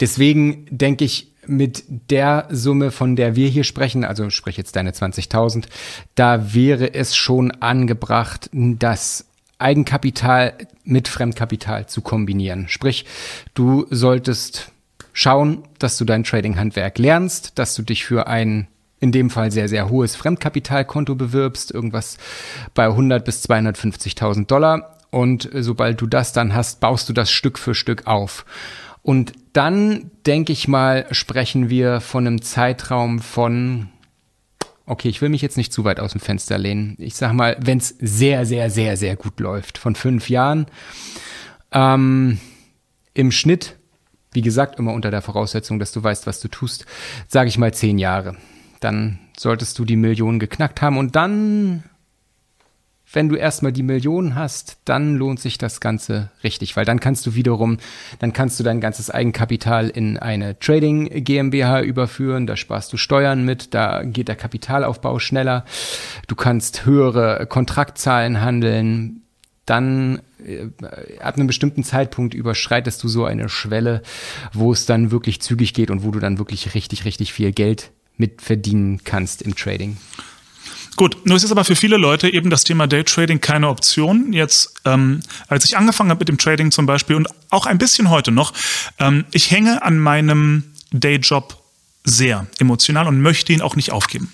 deswegen 0.00 0.66
denke 0.70 1.04
ich, 1.04 1.32
mit 1.48 1.84
der 2.10 2.48
Summe, 2.50 2.90
von 2.90 3.16
der 3.16 3.36
wir 3.36 3.48
hier 3.48 3.64
sprechen, 3.64 4.04
also 4.04 4.30
sprich 4.30 4.56
jetzt 4.56 4.76
deine 4.76 4.90
20.000, 4.90 5.66
da 6.14 6.54
wäre 6.54 6.94
es 6.94 7.14
schon 7.14 7.52
angebracht, 7.52 8.50
das 8.52 9.26
Eigenkapital 9.58 10.54
mit 10.84 11.08
Fremdkapital 11.08 11.86
zu 11.86 12.02
kombinieren. 12.02 12.68
Sprich, 12.68 13.06
du 13.54 13.86
solltest 13.90 14.72
schauen, 15.12 15.62
dass 15.78 15.96
du 15.98 16.04
dein 16.04 16.24
Trading-Handwerk 16.24 16.98
lernst, 16.98 17.58
dass 17.58 17.74
du 17.74 17.82
dich 17.82 18.04
für 18.04 18.26
ein 18.26 18.68
in 19.00 19.12
dem 19.12 19.30
Fall 19.30 19.50
sehr, 19.50 19.68
sehr 19.68 19.90
hohes 19.90 20.16
Fremdkapitalkonto 20.16 21.14
bewirbst, 21.14 21.70
irgendwas 21.70 22.18
bei 22.74 22.86
100 22.86 23.24
bis 23.24 23.44
250.000 23.44 24.46
Dollar. 24.46 24.96
Und 25.10 25.48
sobald 25.52 26.00
du 26.00 26.06
das 26.06 26.32
dann 26.32 26.54
hast, 26.54 26.80
baust 26.80 27.08
du 27.08 27.12
das 27.12 27.30
Stück 27.30 27.58
für 27.58 27.74
Stück 27.74 28.06
auf. 28.06 28.44
Und 29.02 29.32
dann, 29.52 30.10
denke 30.26 30.52
ich 30.52 30.66
mal, 30.66 31.06
sprechen 31.12 31.70
wir 31.70 32.00
von 32.00 32.26
einem 32.26 32.42
Zeitraum 32.42 33.20
von, 33.20 33.88
okay, 34.84 35.08
ich 35.08 35.22
will 35.22 35.28
mich 35.28 35.42
jetzt 35.42 35.56
nicht 35.56 35.72
zu 35.72 35.84
weit 35.84 36.00
aus 36.00 36.12
dem 36.12 36.20
Fenster 36.20 36.58
lehnen. 36.58 36.96
Ich 36.98 37.14
sag 37.14 37.32
mal, 37.32 37.56
wenn 37.60 37.78
es 37.78 37.94
sehr, 38.00 38.44
sehr, 38.46 38.68
sehr, 38.68 38.96
sehr 38.96 39.14
gut 39.16 39.38
läuft, 39.38 39.78
von 39.78 39.94
fünf 39.94 40.28
Jahren. 40.28 40.66
Ähm, 41.70 42.40
Im 43.14 43.30
Schnitt 43.30 43.76
wie 44.36 44.42
gesagt, 44.42 44.78
immer 44.78 44.92
unter 44.92 45.10
der 45.10 45.22
Voraussetzung, 45.22 45.78
dass 45.80 45.92
du 45.92 46.04
weißt, 46.04 46.26
was 46.26 46.40
du 46.40 46.48
tust, 46.48 46.84
sage 47.26 47.48
ich 47.48 47.56
mal 47.56 47.72
zehn 47.72 47.98
Jahre. 47.98 48.36
Dann 48.80 49.18
solltest 49.36 49.78
du 49.78 49.84
die 49.84 49.96
Millionen 49.96 50.38
geknackt 50.38 50.82
haben. 50.82 50.98
Und 50.98 51.16
dann, 51.16 51.84
wenn 53.12 53.28
du 53.28 53.36
erstmal 53.36 53.72
die 53.72 53.82
Millionen 53.82 54.34
hast, 54.34 54.78
dann 54.84 55.16
lohnt 55.16 55.40
sich 55.40 55.58
das 55.58 55.80
Ganze 55.80 56.30
richtig, 56.42 56.76
weil 56.76 56.84
dann 56.84 57.00
kannst 57.00 57.26
du 57.26 57.34
wiederum, 57.34 57.78
dann 58.18 58.32
kannst 58.32 58.58
du 58.58 58.64
dein 58.64 58.80
ganzes 58.80 59.10
Eigenkapital 59.10 59.88
in 59.88 60.18
eine 60.18 60.58
Trading 60.58 61.24
GmbH 61.24 61.82
überführen, 61.82 62.46
da 62.46 62.56
sparst 62.56 62.92
du 62.92 62.96
Steuern 62.96 63.44
mit, 63.44 63.74
da 63.74 64.02
geht 64.02 64.28
der 64.28 64.36
Kapitalaufbau 64.36 65.18
schneller, 65.18 65.64
du 66.26 66.34
kannst 66.34 66.84
höhere 66.84 67.46
Kontraktzahlen 67.46 68.40
handeln, 68.40 69.22
dann 69.66 70.20
äh, 70.44 70.68
ab 71.20 71.34
einem 71.34 71.46
bestimmten 71.46 71.84
Zeitpunkt 71.84 72.34
überschreitest 72.34 73.02
du 73.02 73.08
so 73.08 73.24
eine 73.24 73.48
Schwelle, 73.48 74.02
wo 74.52 74.72
es 74.72 74.86
dann 74.86 75.10
wirklich 75.10 75.42
zügig 75.42 75.74
geht 75.74 75.90
und 75.90 76.04
wo 76.04 76.10
du 76.12 76.20
dann 76.20 76.38
wirklich 76.38 76.74
richtig, 76.74 77.04
richtig 77.04 77.32
viel 77.32 77.52
Geld 77.52 77.90
mit 78.16 78.42
verdienen 78.42 79.02
kannst 79.04 79.42
im 79.42 79.54
Trading. 79.54 79.96
Gut, 80.96 81.26
nur 81.26 81.36
ist 81.36 81.44
es 81.44 81.50
aber 81.50 81.64
für 81.64 81.76
viele 81.76 81.98
Leute 81.98 82.32
eben 82.32 82.48
das 82.48 82.64
Thema 82.64 82.86
Daytrading 82.86 83.40
keine 83.40 83.68
Option. 83.68 84.32
Jetzt, 84.32 84.74
ähm, 84.86 85.20
als 85.46 85.66
ich 85.66 85.76
angefangen 85.76 86.08
habe 86.08 86.20
mit 86.20 86.28
dem 86.28 86.38
Trading 86.38 86.70
zum 86.70 86.86
Beispiel 86.86 87.16
und 87.16 87.28
auch 87.50 87.66
ein 87.66 87.76
bisschen 87.76 88.08
heute 88.08 88.30
noch, 88.30 88.54
ähm, 88.98 89.26
ich 89.30 89.50
hänge 89.50 89.82
an 89.82 89.98
meinem 89.98 90.64
Dayjob 90.92 91.62
sehr 92.04 92.46
emotional 92.58 93.08
und 93.08 93.20
möchte 93.20 93.52
ihn 93.52 93.60
auch 93.60 93.76
nicht 93.76 93.92
aufgeben. 93.92 94.32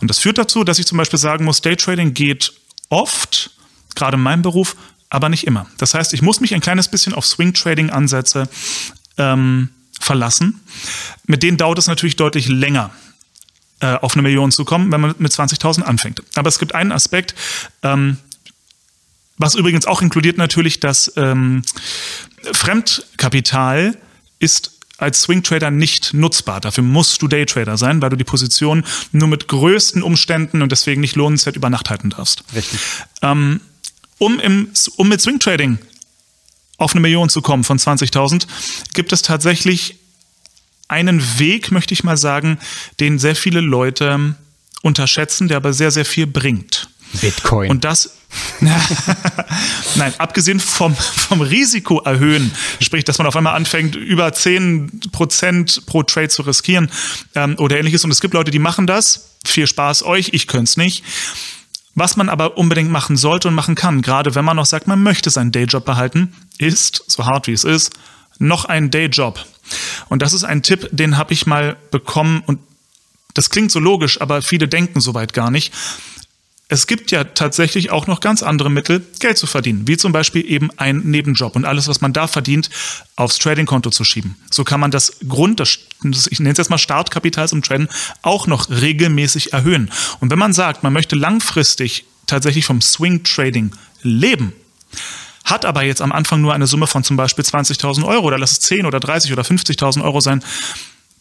Und 0.00 0.08
das 0.08 0.18
führt 0.18 0.36
dazu, 0.36 0.64
dass 0.64 0.78
ich 0.78 0.86
zum 0.86 0.98
Beispiel 0.98 1.18
sagen 1.18 1.46
muss, 1.46 1.62
Daytrading 1.62 2.12
geht 2.12 2.52
oft 2.90 3.52
gerade 3.94 4.16
in 4.16 4.22
meinem 4.22 4.42
Beruf, 4.42 4.76
aber 5.08 5.28
nicht 5.28 5.46
immer. 5.46 5.66
Das 5.78 5.94
heißt, 5.94 6.12
ich 6.14 6.22
muss 6.22 6.40
mich 6.40 6.54
ein 6.54 6.60
kleines 6.60 6.88
bisschen 6.88 7.14
auf 7.14 7.26
Swing-Trading-Ansätze 7.26 8.48
ähm, 9.18 9.68
verlassen. 10.00 10.60
Mit 11.26 11.42
denen 11.42 11.58
dauert 11.58 11.78
es 11.78 11.86
natürlich 11.86 12.16
deutlich 12.16 12.48
länger, 12.48 12.90
äh, 13.82 13.96
auf 14.00 14.14
eine 14.14 14.22
Million 14.22 14.50
zu 14.52 14.64
kommen, 14.64 14.90
wenn 14.92 15.00
man 15.00 15.14
mit 15.18 15.32
20.000 15.32 15.82
anfängt. 15.82 16.22
Aber 16.36 16.48
es 16.48 16.58
gibt 16.58 16.74
einen 16.74 16.92
Aspekt, 16.92 17.34
ähm, 17.82 18.16
was 19.36 19.56
übrigens 19.56 19.86
auch 19.86 20.02
inkludiert 20.02 20.38
natürlich, 20.38 20.78
dass 20.80 21.12
ähm, 21.16 21.62
Fremdkapital 22.52 23.98
ist 24.38 24.78
als 24.98 25.22
Swing 25.22 25.42
Trader 25.42 25.72
nicht 25.72 26.14
nutzbar. 26.14 26.60
Dafür 26.60 26.84
musst 26.84 27.20
du 27.22 27.28
Daytrader 27.28 27.76
sein, 27.76 28.00
weil 28.00 28.10
du 28.10 28.16
die 28.16 28.24
Position 28.24 28.84
nur 29.10 29.26
mit 29.26 29.48
größten 29.48 30.02
Umständen 30.02 30.62
und 30.62 30.70
deswegen 30.70 31.00
nicht 31.00 31.16
lohnenswert 31.16 31.56
über 31.56 31.70
Nacht 31.70 31.90
halten 31.90 32.10
darfst. 32.10 32.44
Richtig. 32.54 32.78
Ähm, 33.20 33.60
um, 34.18 34.38
im, 34.38 34.70
um 34.96 35.08
mit 35.08 35.20
Swing 35.20 35.40
Trading 35.40 35.78
auf 36.76 36.92
eine 36.92 37.00
Million 37.00 37.28
zu 37.28 37.42
kommen 37.42 37.64
von 37.64 37.78
20.000, 37.78 38.46
gibt 38.94 39.12
es 39.12 39.22
tatsächlich 39.22 39.96
einen 40.92 41.38
Weg, 41.38 41.72
möchte 41.72 41.94
ich 41.94 42.04
mal 42.04 42.16
sagen, 42.16 42.58
den 43.00 43.18
sehr 43.18 43.34
viele 43.34 43.60
Leute 43.60 44.36
unterschätzen, 44.82 45.48
der 45.48 45.56
aber 45.56 45.72
sehr, 45.72 45.90
sehr 45.90 46.04
viel 46.04 46.26
bringt. 46.26 46.88
Bitcoin. 47.20 47.70
Und 47.70 47.84
das, 47.84 48.16
Nein, 49.96 50.14
abgesehen 50.18 50.60
vom, 50.60 50.94
vom 50.94 51.40
Risiko 51.40 52.00
erhöhen, 52.00 52.52
sprich, 52.80 53.04
dass 53.04 53.18
man 53.18 53.26
auf 53.26 53.36
einmal 53.36 53.54
anfängt, 53.54 53.94
über 53.94 54.28
10% 54.28 55.86
pro 55.86 56.02
Trade 56.02 56.28
zu 56.28 56.42
riskieren 56.42 56.90
ähm, 57.34 57.56
oder 57.58 57.78
ähnliches. 57.78 58.04
Und 58.04 58.10
es 58.10 58.20
gibt 58.20 58.34
Leute, 58.34 58.50
die 58.50 58.58
machen 58.58 58.86
das. 58.86 59.36
Viel 59.44 59.66
Spaß 59.66 60.04
euch, 60.04 60.30
ich 60.32 60.46
könnte 60.46 60.64
es 60.64 60.76
nicht. 60.76 61.04
Was 61.94 62.16
man 62.16 62.30
aber 62.30 62.56
unbedingt 62.56 62.90
machen 62.90 63.16
sollte 63.16 63.48
und 63.48 63.54
machen 63.54 63.74
kann, 63.74 64.00
gerade 64.00 64.34
wenn 64.34 64.44
man 64.44 64.56
noch 64.56 64.66
sagt, 64.66 64.86
man 64.86 65.02
möchte 65.02 65.28
seinen 65.28 65.52
Dayjob 65.52 65.84
behalten, 65.84 66.32
ist, 66.56 67.04
so 67.06 67.26
hart 67.26 67.48
wie 67.48 67.52
es 67.52 67.64
ist, 67.64 67.90
noch 68.38 68.64
ein 68.64 68.90
Dayjob. 68.90 69.44
Und 70.08 70.22
das 70.22 70.32
ist 70.32 70.44
ein 70.44 70.62
Tipp, 70.62 70.88
den 70.92 71.16
habe 71.16 71.32
ich 71.32 71.46
mal 71.46 71.76
bekommen 71.90 72.42
und 72.46 72.58
das 73.34 73.50
klingt 73.50 73.70
so 73.70 73.78
logisch, 73.78 74.20
aber 74.20 74.42
viele 74.42 74.68
denken 74.68 75.00
soweit 75.00 75.32
gar 75.32 75.50
nicht. 75.50 75.72
Es 76.68 76.86
gibt 76.86 77.10
ja 77.10 77.24
tatsächlich 77.24 77.90
auch 77.90 78.06
noch 78.06 78.20
ganz 78.20 78.42
andere 78.42 78.70
Mittel, 78.70 79.04
Geld 79.18 79.36
zu 79.36 79.46
verdienen, 79.46 79.86
wie 79.86 79.98
zum 79.98 80.12
Beispiel 80.12 80.50
eben 80.50 80.70
ein 80.78 81.00
Nebenjob 81.00 81.54
und 81.54 81.66
alles, 81.66 81.86
was 81.86 82.00
man 82.00 82.14
da 82.14 82.26
verdient, 82.26 82.70
aufs 83.14 83.38
Tradingkonto 83.38 83.90
zu 83.90 84.04
schieben. 84.04 84.36
So 84.50 84.64
kann 84.64 84.80
man 84.80 84.90
das 84.90 85.18
Grund, 85.28 85.60
das, 85.60 85.78
ich 86.30 86.40
nenne 86.40 86.52
es 86.52 86.58
jetzt 86.58 86.70
mal 86.70 86.78
Startkapital 86.78 87.46
zum 87.46 87.62
Traden, 87.62 87.88
auch 88.22 88.46
noch 88.46 88.70
regelmäßig 88.70 89.52
erhöhen. 89.52 89.90
Und 90.20 90.30
wenn 90.30 90.38
man 90.38 90.54
sagt, 90.54 90.82
man 90.82 90.94
möchte 90.94 91.14
langfristig 91.14 92.06
tatsächlich 92.26 92.64
vom 92.64 92.80
Swing 92.80 93.22
Trading 93.22 93.72
leben, 94.02 94.54
hat 95.52 95.64
aber 95.64 95.84
jetzt 95.84 96.00
am 96.00 96.10
Anfang 96.12 96.40
nur 96.40 96.54
eine 96.54 96.66
Summe 96.66 96.86
von 96.86 97.04
zum 97.04 97.16
Beispiel 97.16 97.44
20.000 97.44 98.04
Euro 98.04 98.26
oder 98.26 98.38
lass 98.38 98.52
es 98.52 98.60
10 98.60 98.86
oder 98.86 98.98
30 98.98 99.32
oder 99.32 99.42
50.000 99.42 100.02
Euro 100.02 100.20
sein, 100.20 100.42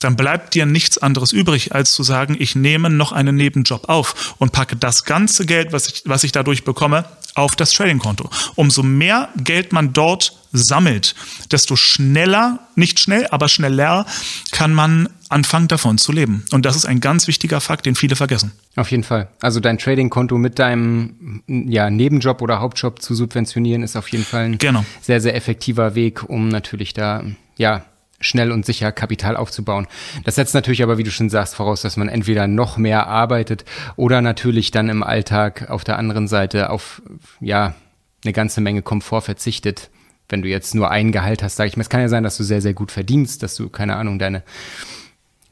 dann 0.02 0.16
bleibt 0.16 0.54
dir 0.54 0.66
nichts 0.66 0.98
anderes 0.98 1.32
übrig, 1.32 1.74
als 1.74 1.94
zu 1.94 2.04
sagen, 2.04 2.36
ich 2.38 2.56
nehme 2.56 2.90
noch 2.90 3.12
einen 3.12 3.36
Nebenjob 3.36 3.88
auf 3.88 4.36
und 4.40 4.52
packe 4.52 4.76
das 4.76 5.06
ganze 5.06 5.46
Geld, 5.46 5.72
was 5.72 5.88
ich, 5.88 6.04
was 6.06 6.24
ich 6.24 6.32
dadurch 6.32 6.64
bekomme, 6.64 7.06
auf 7.36 7.56
das 7.56 7.72
Tradingkonto. 7.72 8.30
Umso 8.56 8.84
mehr 8.84 9.30
Geld 9.38 9.72
man 9.72 9.94
dort 9.94 10.38
sammelt, 10.52 11.16
desto 11.52 11.76
schneller, 11.76 12.60
nicht 12.76 13.00
schnell, 13.00 13.28
aber 13.32 13.48
schneller 13.48 14.06
kann 14.52 14.74
man 14.74 15.08
anfangen 15.30 15.70
davon 15.70 15.98
zu 15.98 16.12
leben. 16.12 16.44
Und 16.52 16.66
das 16.66 16.76
ist 16.76 16.86
ein 16.86 17.00
ganz 17.00 17.28
wichtiger 17.28 17.62
Fakt, 17.62 17.86
den 17.86 17.96
viele 17.96 18.18
vergessen. 18.18 18.52
Auf 18.76 18.92
jeden 18.92 19.04
Fall. 19.04 19.30
Also 19.40 19.62
dein 19.62 19.78
Tradingkonto 19.78 20.38
mit 20.38 20.60
deinem 20.60 21.42
ja, 21.48 21.90
Nebenjob 21.90 22.42
oder 22.42 22.60
Hauptjob 22.60 23.02
zu 23.02 23.16
subventionieren 23.16 23.82
ist 23.82 23.96
auf 23.96 24.10
jeden 24.10 24.26
Fall 24.26 24.46
ein 24.46 24.58
genau. 24.58 24.84
sehr, 25.02 25.22
sehr 25.22 25.36
effektiver 25.36 25.96
Weg, 25.96 26.30
um 26.30 26.50
natürlich 26.50 26.94
da 26.94 27.24
ja 27.58 27.86
schnell 28.22 28.52
und 28.52 28.66
sicher 28.66 28.92
Kapital 28.92 29.36
aufzubauen. 29.36 29.88
Das 30.24 30.36
setzt 30.36 30.54
natürlich 30.54 30.84
aber, 30.84 30.98
wie 30.98 31.04
du 31.04 31.12
schon 31.12 31.30
sagst, 31.30 31.56
voraus, 31.56 31.82
dass 31.82 31.98
man 31.98 32.08
entweder 32.08 32.48
noch 32.48 32.78
mehr 32.78 33.08
arbeitet 33.08 33.66
oder 33.96 34.22
natürlich 34.22 34.72
dann 34.72 34.90
im 34.90 35.04
Alltag 35.04 35.70
auf 35.70 35.84
der 35.84 35.98
anderen 35.98 36.28
Seite 36.28 36.70
auf, 36.70 37.02
ja, 37.40 37.76
eine 38.24 38.34
ganze 38.34 38.62
Menge 38.62 38.82
Komfort 38.82 39.22
verzichtet. 39.22 39.90
Wenn 40.30 40.42
du 40.42 40.48
jetzt 40.48 40.76
nur 40.76 40.90
ein 40.92 41.12
Gehalt 41.12 41.44
hast, 41.44 41.58
sage 41.58 41.68
ich 41.68 41.76
mal, 41.76 41.82
es 41.82 41.90
kann 41.90 42.02
ja 42.02 42.08
sein, 42.08 42.24
dass 42.24 42.38
du 42.38 42.44
sehr, 42.44 42.62
sehr 42.62 42.74
gut 42.74 42.92
verdienst, 42.92 43.44
dass 43.44 43.56
du, 43.56 43.70
keine 43.70 43.96
Ahnung, 43.98 44.20
deine, 44.20 44.44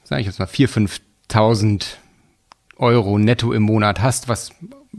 sage 0.04 0.22
ich 0.22 0.28
jetzt 0.28 0.40
mal, 0.40 0.48
4.000, 0.48 1.00
5.000 1.30 1.86
Euro 2.78 3.18
netto 3.18 3.52
im 3.54 3.64
Monat 3.64 4.02
hast, 4.02 4.28
was 4.28 4.52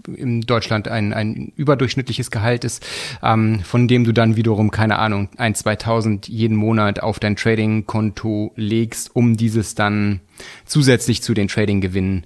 in 0.07 0.43
Deutschland 0.43 0.89
ein, 0.89 1.13
ein 1.13 1.53
überdurchschnittliches 1.57 2.31
Gehalt 2.31 2.65
ist, 2.65 2.87
ähm, 3.23 3.61
von 3.61 3.89
dem 3.89 4.05
du 4.05 4.13
dann 4.13 4.37
wiederum, 4.37 4.71
keine 4.71 4.99
Ahnung, 4.99 5.29
ein, 5.37 5.55
2000 5.55 6.29
jeden 6.29 6.57
Monat 6.57 7.03
auf 7.03 7.19
dein 7.19 7.37
Trading-Konto 7.37 8.53
legst, 8.57 9.15
um 9.15 9.37
dieses 9.37 9.75
dann 9.75 10.21
zusätzlich 10.65 11.23
zu 11.23 11.35
den 11.35 11.49
Trading-Gewinnen, 11.49 12.25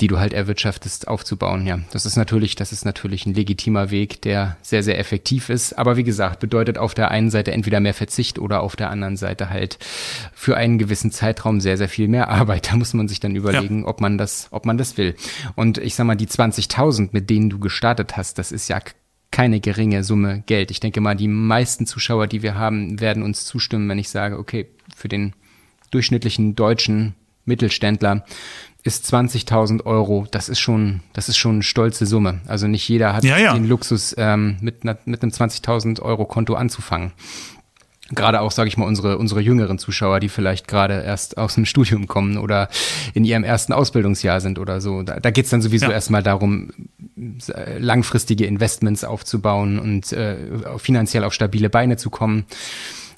die 0.00 0.08
du 0.08 0.18
halt 0.18 0.32
erwirtschaftest, 0.32 1.06
aufzubauen. 1.06 1.64
Ja, 1.64 1.78
das 1.92 2.06
ist 2.06 2.16
natürlich, 2.16 2.56
das 2.56 2.72
ist 2.72 2.84
natürlich 2.84 3.24
ein 3.24 3.34
legitimer 3.34 3.90
Weg, 3.92 4.20
der 4.22 4.56
sehr, 4.60 4.82
sehr 4.82 4.98
effektiv 4.98 5.48
ist. 5.48 5.78
Aber 5.78 5.96
wie 5.96 6.02
gesagt, 6.02 6.40
bedeutet 6.40 6.76
auf 6.76 6.94
der 6.94 7.12
einen 7.12 7.30
Seite 7.30 7.52
entweder 7.52 7.78
mehr 7.78 7.94
Verzicht 7.94 8.40
oder 8.40 8.62
auf 8.62 8.74
der 8.74 8.90
anderen 8.90 9.16
Seite 9.16 9.48
halt 9.48 9.78
für 10.34 10.56
einen 10.56 10.78
gewissen 10.78 11.12
Zeitraum 11.12 11.60
sehr, 11.60 11.76
sehr 11.76 11.88
viel 11.88 12.08
mehr 12.08 12.28
Arbeit. 12.28 12.62
Da 12.72 12.78
muss 12.78 12.94
man 12.94 13.06
sich 13.06 13.20
dann 13.20 13.36
überlegen, 13.36 13.82
ja. 13.82 13.86
ob 13.86 14.00
man 14.00 14.16
das, 14.16 14.48
ob 14.50 14.64
man 14.64 14.78
das 14.78 14.96
will. 14.96 15.14
Und 15.56 15.76
ich 15.76 15.94
sag 15.94 16.06
mal, 16.06 16.14
die 16.14 16.26
20.000, 16.26 17.01
mit 17.12 17.30
denen 17.30 17.50
du 17.50 17.58
gestartet 17.58 18.16
hast, 18.16 18.38
das 18.38 18.52
ist 18.52 18.68
ja 18.68 18.80
keine 19.30 19.60
geringe 19.60 20.04
Summe 20.04 20.42
Geld. 20.46 20.70
Ich 20.70 20.80
denke 20.80 21.00
mal, 21.00 21.16
die 21.16 21.28
meisten 21.28 21.86
Zuschauer, 21.86 22.26
die 22.26 22.42
wir 22.42 22.54
haben, 22.54 23.00
werden 23.00 23.22
uns 23.22 23.44
zustimmen, 23.44 23.88
wenn 23.88 23.98
ich 23.98 24.10
sage, 24.10 24.38
okay, 24.38 24.68
für 24.94 25.08
den 25.08 25.32
durchschnittlichen 25.90 26.54
Deutschen 26.54 27.14
Mittelständler 27.44 28.24
ist 28.84 29.12
20.000 29.12 29.84
Euro, 29.84 30.26
das 30.30 30.48
ist 30.48 30.58
schon, 30.58 31.00
das 31.12 31.28
ist 31.28 31.36
schon 31.36 31.56
eine 31.56 31.62
stolze 31.62 32.04
Summe. 32.04 32.40
Also 32.46 32.66
nicht 32.66 32.88
jeder 32.88 33.14
hat 33.14 33.24
ja, 33.24 33.38
ja. 33.38 33.54
den 33.54 33.66
Luxus, 33.66 34.14
ähm, 34.18 34.56
mit, 34.60 34.84
mit 34.84 35.22
einem 35.22 35.32
20.000 35.32 36.02
Euro 36.02 36.24
Konto 36.24 36.54
anzufangen. 36.54 37.12
Gerade 38.14 38.40
auch, 38.40 38.52
sage 38.52 38.68
ich 38.68 38.76
mal, 38.76 38.84
unsere, 38.84 39.18
unsere 39.18 39.40
jüngeren 39.40 39.78
Zuschauer, 39.78 40.20
die 40.20 40.28
vielleicht 40.28 40.68
gerade 40.68 41.02
erst 41.02 41.38
aus 41.38 41.54
dem 41.54 41.64
Studium 41.64 42.06
kommen 42.06 42.36
oder 42.36 42.68
in 43.14 43.24
ihrem 43.24 43.44
ersten 43.44 43.72
Ausbildungsjahr 43.72 44.40
sind 44.40 44.58
oder 44.58 44.80
so. 44.80 45.02
Da, 45.02 45.18
da 45.18 45.30
geht 45.30 45.46
es 45.46 45.50
dann 45.50 45.62
sowieso 45.62 45.86
ja. 45.86 45.92
erstmal 45.92 46.22
darum, 46.22 46.70
langfristige 47.78 48.46
Investments 48.46 49.04
aufzubauen 49.04 49.78
und 49.78 50.12
äh, 50.12 50.36
finanziell 50.78 51.24
auf 51.24 51.32
stabile 51.32 51.70
Beine 51.70 51.96
zu 51.96 52.10
kommen. 52.10 52.44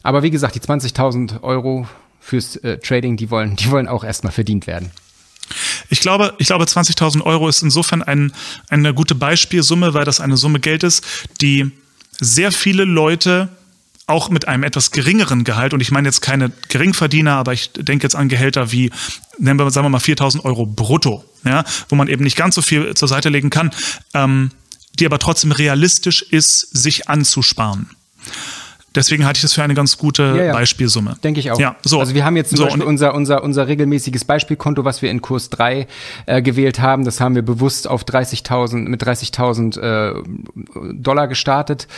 Aber 0.02 0.22
wie 0.22 0.30
gesagt, 0.30 0.54
die 0.54 0.60
20.000 0.60 1.42
Euro 1.42 1.88
fürs 2.20 2.56
äh, 2.56 2.78
Trading, 2.78 3.16
die 3.16 3.30
wollen, 3.30 3.56
die 3.56 3.70
wollen 3.70 3.88
auch 3.88 4.04
erstmal 4.04 4.32
verdient 4.32 4.66
werden. 4.66 4.90
Ich 5.90 6.00
glaube, 6.00 6.34
ich 6.38 6.46
glaube, 6.46 6.64
20.000 6.64 7.22
Euro 7.22 7.48
ist 7.48 7.62
insofern 7.62 8.02
ein, 8.02 8.32
eine 8.68 8.94
gute 8.94 9.14
Beispielsumme, 9.14 9.94
weil 9.94 10.04
das 10.04 10.20
eine 10.20 10.36
Summe 10.36 10.60
Geld 10.60 10.82
ist, 10.82 11.04
die 11.40 11.70
sehr 12.20 12.52
viele 12.52 12.84
Leute 12.84 13.48
auch 14.06 14.28
mit 14.28 14.48
einem 14.48 14.62
etwas 14.64 14.90
geringeren 14.90 15.44
Gehalt, 15.44 15.72
und 15.72 15.80
ich 15.80 15.90
meine 15.90 16.08
jetzt 16.08 16.20
keine 16.20 16.52
Geringverdiener, 16.68 17.32
aber 17.32 17.52
ich 17.52 17.72
denke 17.72 18.04
jetzt 18.04 18.16
an 18.16 18.28
Gehälter 18.28 18.70
wie, 18.70 18.90
nennen 19.38 19.58
wir, 19.58 19.70
sagen 19.70 19.86
wir 19.86 19.90
mal 19.90 20.00
4000 20.00 20.44
Euro 20.44 20.66
brutto, 20.66 21.24
ja, 21.44 21.64
wo 21.88 21.96
man 21.96 22.08
eben 22.08 22.24
nicht 22.24 22.36
ganz 22.36 22.54
so 22.54 22.62
viel 22.62 22.94
zur 22.94 23.08
Seite 23.08 23.30
legen 23.30 23.50
kann, 23.50 23.70
ähm, 24.12 24.50
die 24.98 25.06
aber 25.06 25.18
trotzdem 25.18 25.52
realistisch 25.52 26.22
ist, 26.22 26.60
sich 26.60 27.08
anzusparen. 27.08 27.90
Deswegen 28.94 29.26
halte 29.26 29.38
ich 29.38 29.42
das 29.42 29.52
für 29.52 29.62
eine 29.62 29.74
ganz 29.74 29.98
gute 29.98 30.22
ja, 30.22 30.44
ja. 30.44 30.52
Beispielsumme. 30.52 31.16
Denke 31.24 31.40
ich 31.40 31.50
auch. 31.50 31.58
Ja, 31.58 31.74
so. 31.82 31.98
Also 31.98 32.14
wir 32.14 32.24
haben 32.24 32.36
jetzt 32.36 32.50
zum 32.50 32.58
so, 32.58 32.64
Beispiel 32.64 32.84
unser, 32.84 33.14
unser, 33.14 33.42
unser 33.42 33.66
regelmäßiges 33.66 34.24
Beispielkonto, 34.24 34.84
was 34.84 35.02
wir 35.02 35.10
in 35.10 35.20
Kurs 35.20 35.50
3 35.50 35.88
äh, 36.26 36.42
gewählt 36.42 36.78
haben. 36.78 37.04
Das 37.04 37.20
haben 37.20 37.34
wir 37.34 37.42
bewusst 37.42 37.88
auf 37.88 38.04
30.000, 38.04 38.88
mit 38.88 39.02
30.000 39.02 39.80
äh, 39.80 40.22
Dollar 40.94 41.26
gestartet. 41.26 41.88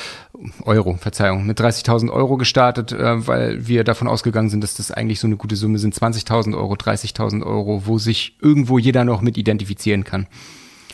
Euro, 0.65 0.97
Verzeihung, 0.97 1.47
mit 1.47 1.61
30.000 1.61 2.11
Euro 2.11 2.37
gestartet, 2.37 2.93
äh, 2.93 3.27
weil 3.27 3.67
wir 3.67 3.85
davon 3.85 4.09
ausgegangen 4.09 4.51
sind, 4.51 4.63
dass 4.63 4.75
das 4.75 4.91
eigentlich 4.91 5.21
so 5.21 5.27
eine 5.27 5.37
gute 5.37 5.57
Summe 5.57 5.79
sind. 5.79 5.95
20.000 5.95 6.57
Euro, 6.57 6.75
30.000 6.75 7.45
Euro, 7.45 7.83
wo 7.87 7.99
sich 7.99 8.37
irgendwo 8.41 8.79
jeder 8.79 9.05
noch 9.05 9.21
mit 9.21 9.37
identifizieren 9.37 10.05
kann. 10.05 10.27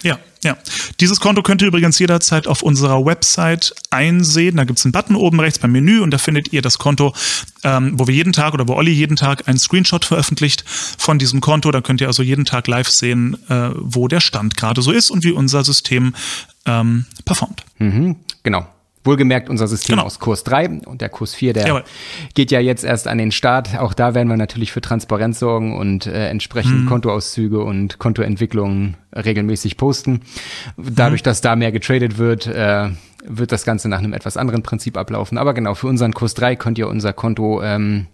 Ja, 0.02 0.18
ja. 0.42 0.56
Dieses 1.00 1.20
Konto 1.20 1.42
könnt 1.42 1.62
ihr 1.62 1.68
übrigens 1.68 1.98
jederzeit 1.98 2.46
auf 2.48 2.62
unserer 2.62 3.04
Website 3.06 3.72
einsehen. 3.90 4.56
Da 4.56 4.64
gibt 4.64 4.78
es 4.78 4.84
einen 4.84 4.92
Button 4.92 5.16
oben 5.16 5.38
rechts 5.38 5.60
beim 5.60 5.72
Menü 5.72 6.00
und 6.00 6.10
da 6.10 6.18
findet 6.18 6.52
ihr 6.52 6.60
das 6.60 6.78
Konto, 6.78 7.14
ähm, 7.62 7.92
wo 7.94 8.06
wir 8.06 8.14
jeden 8.14 8.32
Tag 8.32 8.52
oder 8.52 8.66
wo 8.66 8.74
Olli 8.74 8.90
jeden 8.90 9.16
Tag 9.16 9.46
einen 9.48 9.58
Screenshot 9.58 10.04
veröffentlicht 10.04 10.64
von 10.66 11.18
diesem 11.18 11.40
Konto. 11.40 11.70
Da 11.70 11.80
könnt 11.80 12.00
ihr 12.00 12.08
also 12.08 12.22
jeden 12.22 12.44
Tag 12.44 12.66
live 12.66 12.88
sehen, 12.88 13.38
äh, 13.48 13.70
wo 13.74 14.08
der 14.08 14.20
Stand 14.20 14.56
gerade 14.56 14.82
so 14.82 14.90
ist 14.90 15.10
und 15.10 15.24
wie 15.24 15.32
unser 15.32 15.62
System 15.62 16.14
ähm, 16.66 17.06
performt. 17.24 17.64
Mhm, 17.78 18.16
genau. 18.42 18.66
Wohlgemerkt 19.04 19.48
unser 19.50 19.66
System 19.66 19.96
genau. 19.96 20.06
aus 20.06 20.20
Kurs 20.20 20.44
3 20.44 20.82
und 20.86 21.00
der 21.00 21.08
Kurs 21.08 21.34
4, 21.34 21.52
der 21.54 21.66
Jawohl. 21.66 21.84
geht 22.34 22.50
ja 22.50 22.60
jetzt 22.60 22.84
erst 22.84 23.08
an 23.08 23.18
den 23.18 23.32
Start. 23.32 23.76
Auch 23.78 23.94
da 23.94 24.14
werden 24.14 24.28
wir 24.28 24.36
natürlich 24.36 24.70
für 24.70 24.80
Transparenz 24.80 25.40
sorgen 25.40 25.76
und 25.76 26.06
äh, 26.06 26.28
entsprechend 26.28 26.84
mhm. 26.84 26.86
Kontoauszüge 26.86 27.60
und 27.60 27.98
Kontoentwicklungen 27.98 28.96
regelmäßig 29.14 29.76
posten. 29.76 30.20
Dadurch, 30.76 31.22
mhm. 31.22 31.24
dass 31.24 31.40
da 31.40 31.56
mehr 31.56 31.72
getradet 31.72 32.18
wird, 32.18 32.46
äh, 32.46 32.90
wird 33.24 33.52
das 33.52 33.64
Ganze 33.64 33.88
nach 33.88 33.98
einem 33.98 34.12
etwas 34.12 34.36
anderen 34.36 34.62
Prinzip 34.62 34.96
ablaufen. 34.96 35.38
Aber 35.38 35.54
genau, 35.54 35.74
für 35.74 35.86
unseren 35.88 36.12
Kurs 36.12 36.34
3 36.34 36.56
könnt 36.56 36.78
ihr 36.78 36.88
unser 36.88 37.12
Konto 37.12 37.62
ähm, 37.62 38.06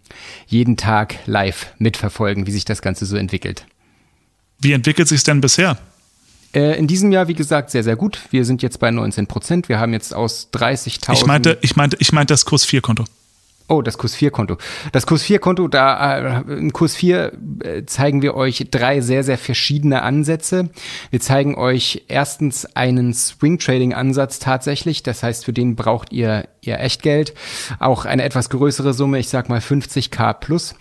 jeden 0.47 0.77
Tag 0.77 1.17
live 1.27 1.73
mitverfolgen, 1.79 2.47
wie 2.47 2.51
sich 2.51 2.65
das 2.65 2.83
Ganze 2.83 3.07
so 3.07 3.17
entwickelt. 3.17 3.67
Wie 4.61 4.73
entwickelt 4.73 5.09
sich 5.09 5.23
denn 5.23 5.41
bisher? 5.41 5.79
Äh, 6.55 6.79
in 6.79 6.87
diesem 6.87 7.13
Jahr, 7.13 7.29
wie 7.29 7.35
gesagt, 7.35 7.71
sehr, 7.71 7.85
sehr 7.85 7.97
gut. 7.97 8.21
Wir 8.31 8.45
sind 8.45 8.63
jetzt 8.63 8.81
bei 8.81 8.91
19 8.91 9.27
Prozent. 9.27 9.69
Wir 9.69 9.79
haben 9.79 9.93
jetzt 9.93 10.15
aus 10.15 10.49
30.000. 10.53 11.13
Ich 11.13 11.27
meinte, 11.27 11.59
ich 11.61 11.77
meinte, 11.77 11.97
ich 12.01 12.13
meinte 12.13 12.33
das 12.33 12.45
Kurs 12.45 12.65
4 12.65 12.81
Konto. 12.81 13.05
Oh, 13.71 13.83
das 13.83 13.99
Kurs 13.99 14.15
4 14.15 14.31
Konto. 14.31 14.57
Das 14.93 15.07
Kurs 15.07 15.23
4 15.23 15.41
Konto, 15.41 15.69
da 15.69 16.41
äh, 16.41 16.53
im 16.55 16.73
Kurs 16.73 16.97
4 16.97 17.33
äh, 17.63 17.85
zeigen 17.85 18.23
wir 18.23 18.35
euch 18.35 18.67
drei 18.71 19.03
sehr, 19.03 19.25
sehr 19.25 19.37
verschiedene 19.37 20.01
Ansätze. 20.01 20.71
Wir 21.11 21.21
zeigen 21.21 21.55
euch 21.55 22.05
erstens 22.09 22.65
einen 22.65 23.13
Swing 23.13 23.59
Trading 23.59 23.93
Ansatz 23.93 24.39
tatsächlich. 24.39 25.03
Das 25.03 25.23
heißt, 25.23 25.45
für 25.45 25.53
den 25.53 25.77
braucht 25.77 26.15
ihr 26.15 26.49
ihr 26.63 26.81
Echtgeld. 26.81 27.35
Auch 27.79 28.05
eine 28.05 28.23
etwas 28.23 28.49
größere 28.51 28.95
Summe, 28.95 29.19
ich 29.19 29.29
sag 29.29 29.49
mal 29.49 29.61
50k 29.61 30.35
plus. 30.35 30.75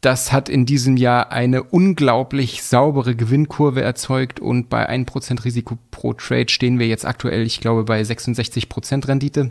Das 0.00 0.32
hat 0.32 0.48
in 0.48 0.64
diesem 0.64 0.96
Jahr 0.96 1.30
eine 1.30 1.62
unglaublich 1.62 2.62
saubere 2.62 3.14
Gewinnkurve 3.14 3.82
erzeugt 3.82 4.40
und 4.40 4.70
bei 4.70 4.88
1% 4.88 5.44
Risiko 5.44 5.78
pro 5.90 6.14
Trade 6.14 6.48
stehen 6.48 6.78
wir 6.78 6.86
jetzt 6.86 7.04
aktuell, 7.04 7.42
ich 7.42 7.60
glaube, 7.60 7.84
bei 7.84 8.00
66% 8.00 9.08
Rendite. 9.08 9.50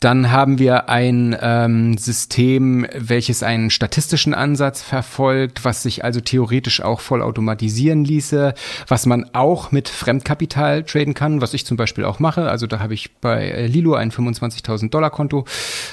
Dann 0.00 0.30
haben 0.30 0.60
wir 0.60 0.88
ein 0.88 1.36
ähm, 1.40 1.98
System, 1.98 2.86
welches 2.94 3.42
einen 3.42 3.70
statistischen 3.70 4.32
Ansatz 4.32 4.80
verfolgt, 4.80 5.64
was 5.64 5.82
sich 5.82 6.04
also 6.04 6.20
theoretisch 6.20 6.82
auch 6.82 7.00
voll 7.00 7.20
automatisieren 7.20 8.04
ließe, 8.04 8.54
was 8.86 9.06
man 9.06 9.30
auch 9.32 9.72
mit 9.72 9.88
Fremdkapital 9.88 10.84
traden 10.84 11.14
kann, 11.14 11.40
was 11.40 11.52
ich 11.54 11.66
zum 11.66 11.76
Beispiel 11.76 12.04
auch 12.04 12.20
mache. 12.20 12.48
Also 12.48 12.68
da 12.68 12.78
habe 12.78 12.94
ich 12.94 13.16
bei 13.16 13.48
äh, 13.48 13.66
Lilo 13.66 13.94
ein 13.94 14.12
25.000 14.12 14.90
Dollar 14.90 15.10
Konto. 15.10 15.46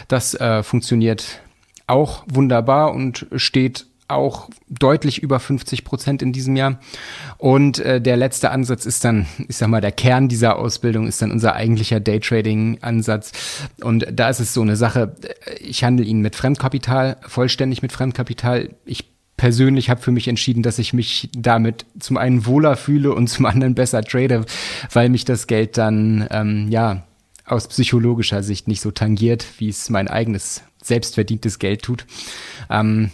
Das 0.08 0.36
äh, 0.36 0.62
funktioniert 0.62 1.42
auch 1.88 2.24
wunderbar 2.28 2.94
und 2.94 3.28
steht 3.36 3.86
auch 4.08 4.50
deutlich 4.70 5.22
über 5.24 5.40
50 5.40 5.84
Prozent 5.84 6.22
in 6.22 6.32
diesem 6.32 6.56
Jahr. 6.56 6.80
Und 7.38 7.80
äh, 7.80 8.00
der 8.00 8.18
letzte 8.18 8.52
Ansatz 8.52 8.86
ist 8.86 9.04
dann, 9.04 9.26
ich 9.48 9.58
sag 9.58 9.68
mal, 9.68 9.82
der 9.82 9.92
Kern 9.92 10.28
dieser 10.28 10.58
Ausbildung 10.58 11.08
ist 11.08 11.22
dann 11.22 11.32
unser 11.32 11.56
eigentlicher 11.56 12.00
Daytrading-Ansatz. 12.00 13.32
Und 13.82 14.06
da 14.12 14.30
ist 14.30 14.40
es 14.40 14.54
so 14.54 14.62
eine 14.62 14.76
Sache, 14.76 15.16
ich 15.60 15.84
handle 15.84 16.06
ihn 16.06 16.22
mit 16.22 16.36
Fremdkapital, 16.36 17.18
vollständig 17.28 17.82
mit 17.82 17.92
Fremdkapital. 17.92 18.70
Ich 18.86 19.06
persönlich 19.38 19.90
habe 19.90 20.02
für 20.02 20.12
mich 20.12 20.28
entschieden, 20.28 20.64
dass 20.64 20.80
ich 20.80 20.94
mich 20.94 21.30
damit 21.36 21.86
zum 22.00 22.18
einen 22.18 22.46
wohler 22.46 22.78
fühle 22.78 23.14
und 23.14 23.28
zum 23.28 23.46
anderen 23.46 23.76
besser 23.76 24.04
trade, 24.04 24.46
weil 24.92 25.10
mich 25.10 25.26
das 25.26 25.48
Geld 25.48 25.78
dann, 25.78 26.28
ähm, 26.30 26.68
ja, 26.70 27.04
aus 27.46 27.68
psychologischer 27.68 28.44
Sicht 28.44 28.68
nicht 28.68 28.82
so 28.82 28.92
tangiert, 28.92 29.46
wie 29.58 29.70
es 29.70 29.90
mein 29.90 30.08
eigenes 30.08 30.64
selbstverdientes 30.82 31.60
Geld 31.60 31.84
tut. 31.84 32.06
Ähm, 32.70 33.12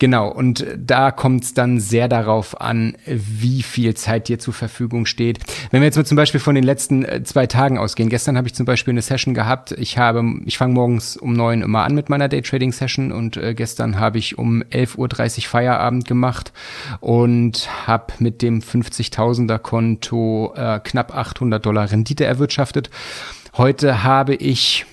Genau, 0.00 0.28
und 0.28 0.66
da 0.76 1.12
kommt 1.12 1.44
es 1.44 1.54
dann 1.54 1.78
sehr 1.78 2.08
darauf 2.08 2.60
an, 2.60 2.96
wie 3.06 3.62
viel 3.62 3.94
Zeit 3.94 4.28
dir 4.28 4.40
zur 4.40 4.52
Verfügung 4.52 5.06
steht. 5.06 5.38
Wenn 5.70 5.80
wir 5.80 5.86
jetzt 5.86 5.96
mal 5.96 6.04
zum 6.04 6.16
Beispiel 6.16 6.40
von 6.40 6.56
den 6.56 6.64
letzten 6.64 7.04
äh, 7.04 7.22
zwei 7.22 7.46
Tagen 7.46 7.78
ausgehen, 7.78 8.08
gestern 8.08 8.36
habe 8.36 8.48
ich 8.48 8.54
zum 8.54 8.66
Beispiel 8.66 8.92
eine 8.92 9.02
Session 9.02 9.34
gehabt. 9.34 9.72
Ich 9.72 9.96
habe, 9.96 10.22
ich 10.46 10.58
fange 10.58 10.74
morgens 10.74 11.16
um 11.16 11.32
neun 11.32 11.62
immer 11.62 11.84
an 11.84 11.94
mit 11.94 12.08
meiner 12.08 12.28
Daytrading-Session 12.28 13.12
und 13.12 13.36
äh, 13.36 13.54
gestern 13.54 13.98
habe 14.00 14.18
ich 14.18 14.36
um 14.36 14.62
11.30 14.64 15.38
Uhr 15.38 15.42
Feierabend 15.44 16.06
gemacht 16.06 16.52
und 17.00 17.68
habe 17.86 18.12
mit 18.18 18.42
dem 18.42 18.60
50.000er 18.60 19.58
Konto 19.58 20.52
äh, 20.56 20.80
knapp 20.82 21.14
800 21.14 21.64
Dollar 21.64 21.90
Rendite 21.90 22.24
erwirtschaftet. 22.24 22.90
Heute 23.56 24.02
habe 24.02 24.34
ich 24.34 24.84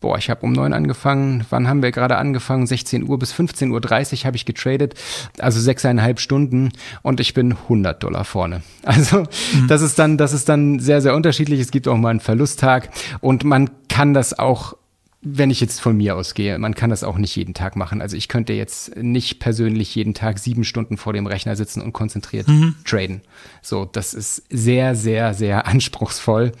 boah, 0.00 0.18
ich 0.18 0.30
habe 0.30 0.42
um 0.42 0.52
neun 0.52 0.72
angefangen. 0.72 1.44
Wann 1.50 1.68
haben 1.68 1.82
wir 1.82 1.90
gerade 1.90 2.16
angefangen? 2.16 2.66
16 2.66 3.08
Uhr 3.08 3.18
bis 3.18 3.34
15.30 3.34 4.20
Uhr 4.20 4.24
habe 4.24 4.36
ich 4.36 4.44
getradet. 4.44 4.94
Also 5.38 5.60
sechseinhalb 5.60 6.20
Stunden 6.20 6.70
und 7.02 7.18
ich 7.18 7.34
bin 7.34 7.52
100 7.52 8.02
Dollar 8.02 8.24
vorne. 8.24 8.62
Also 8.84 9.24
mhm. 9.52 9.66
das 9.68 9.82
ist 9.82 9.98
dann, 9.98 10.16
das 10.16 10.32
ist 10.32 10.48
dann 10.48 10.78
sehr, 10.78 11.00
sehr 11.00 11.14
unterschiedlich. 11.14 11.60
Es 11.60 11.72
gibt 11.72 11.88
auch 11.88 11.96
mal 11.96 12.10
einen 12.10 12.20
Verlusttag 12.20 12.90
und 13.20 13.42
man 13.42 13.68
kann 13.88 14.14
das 14.14 14.38
auch 14.38 14.76
wenn 15.22 15.50
ich 15.50 15.60
jetzt 15.60 15.80
von 15.80 15.96
mir 15.96 16.14
ausgehe, 16.14 16.58
man 16.58 16.74
kann 16.74 16.90
das 16.90 17.02
auch 17.02 17.18
nicht 17.18 17.34
jeden 17.34 17.54
Tag 17.54 17.74
machen. 17.74 18.00
Also 18.00 18.16
ich 18.16 18.28
könnte 18.28 18.52
jetzt 18.52 18.96
nicht 18.96 19.40
persönlich 19.40 19.94
jeden 19.94 20.14
Tag 20.14 20.38
sieben 20.38 20.62
Stunden 20.62 20.96
vor 20.98 21.12
dem 21.12 21.26
Rechner 21.26 21.56
sitzen 21.56 21.80
und 21.80 21.92
konzentriert 21.92 22.46
mhm. 22.46 22.76
traden. 22.84 23.22
So, 23.62 23.86
das 23.86 24.14
ist 24.14 24.44
sehr, 24.50 24.94
sehr, 24.94 25.34
sehr 25.34 25.66
anspruchsvoll. 25.66 26.52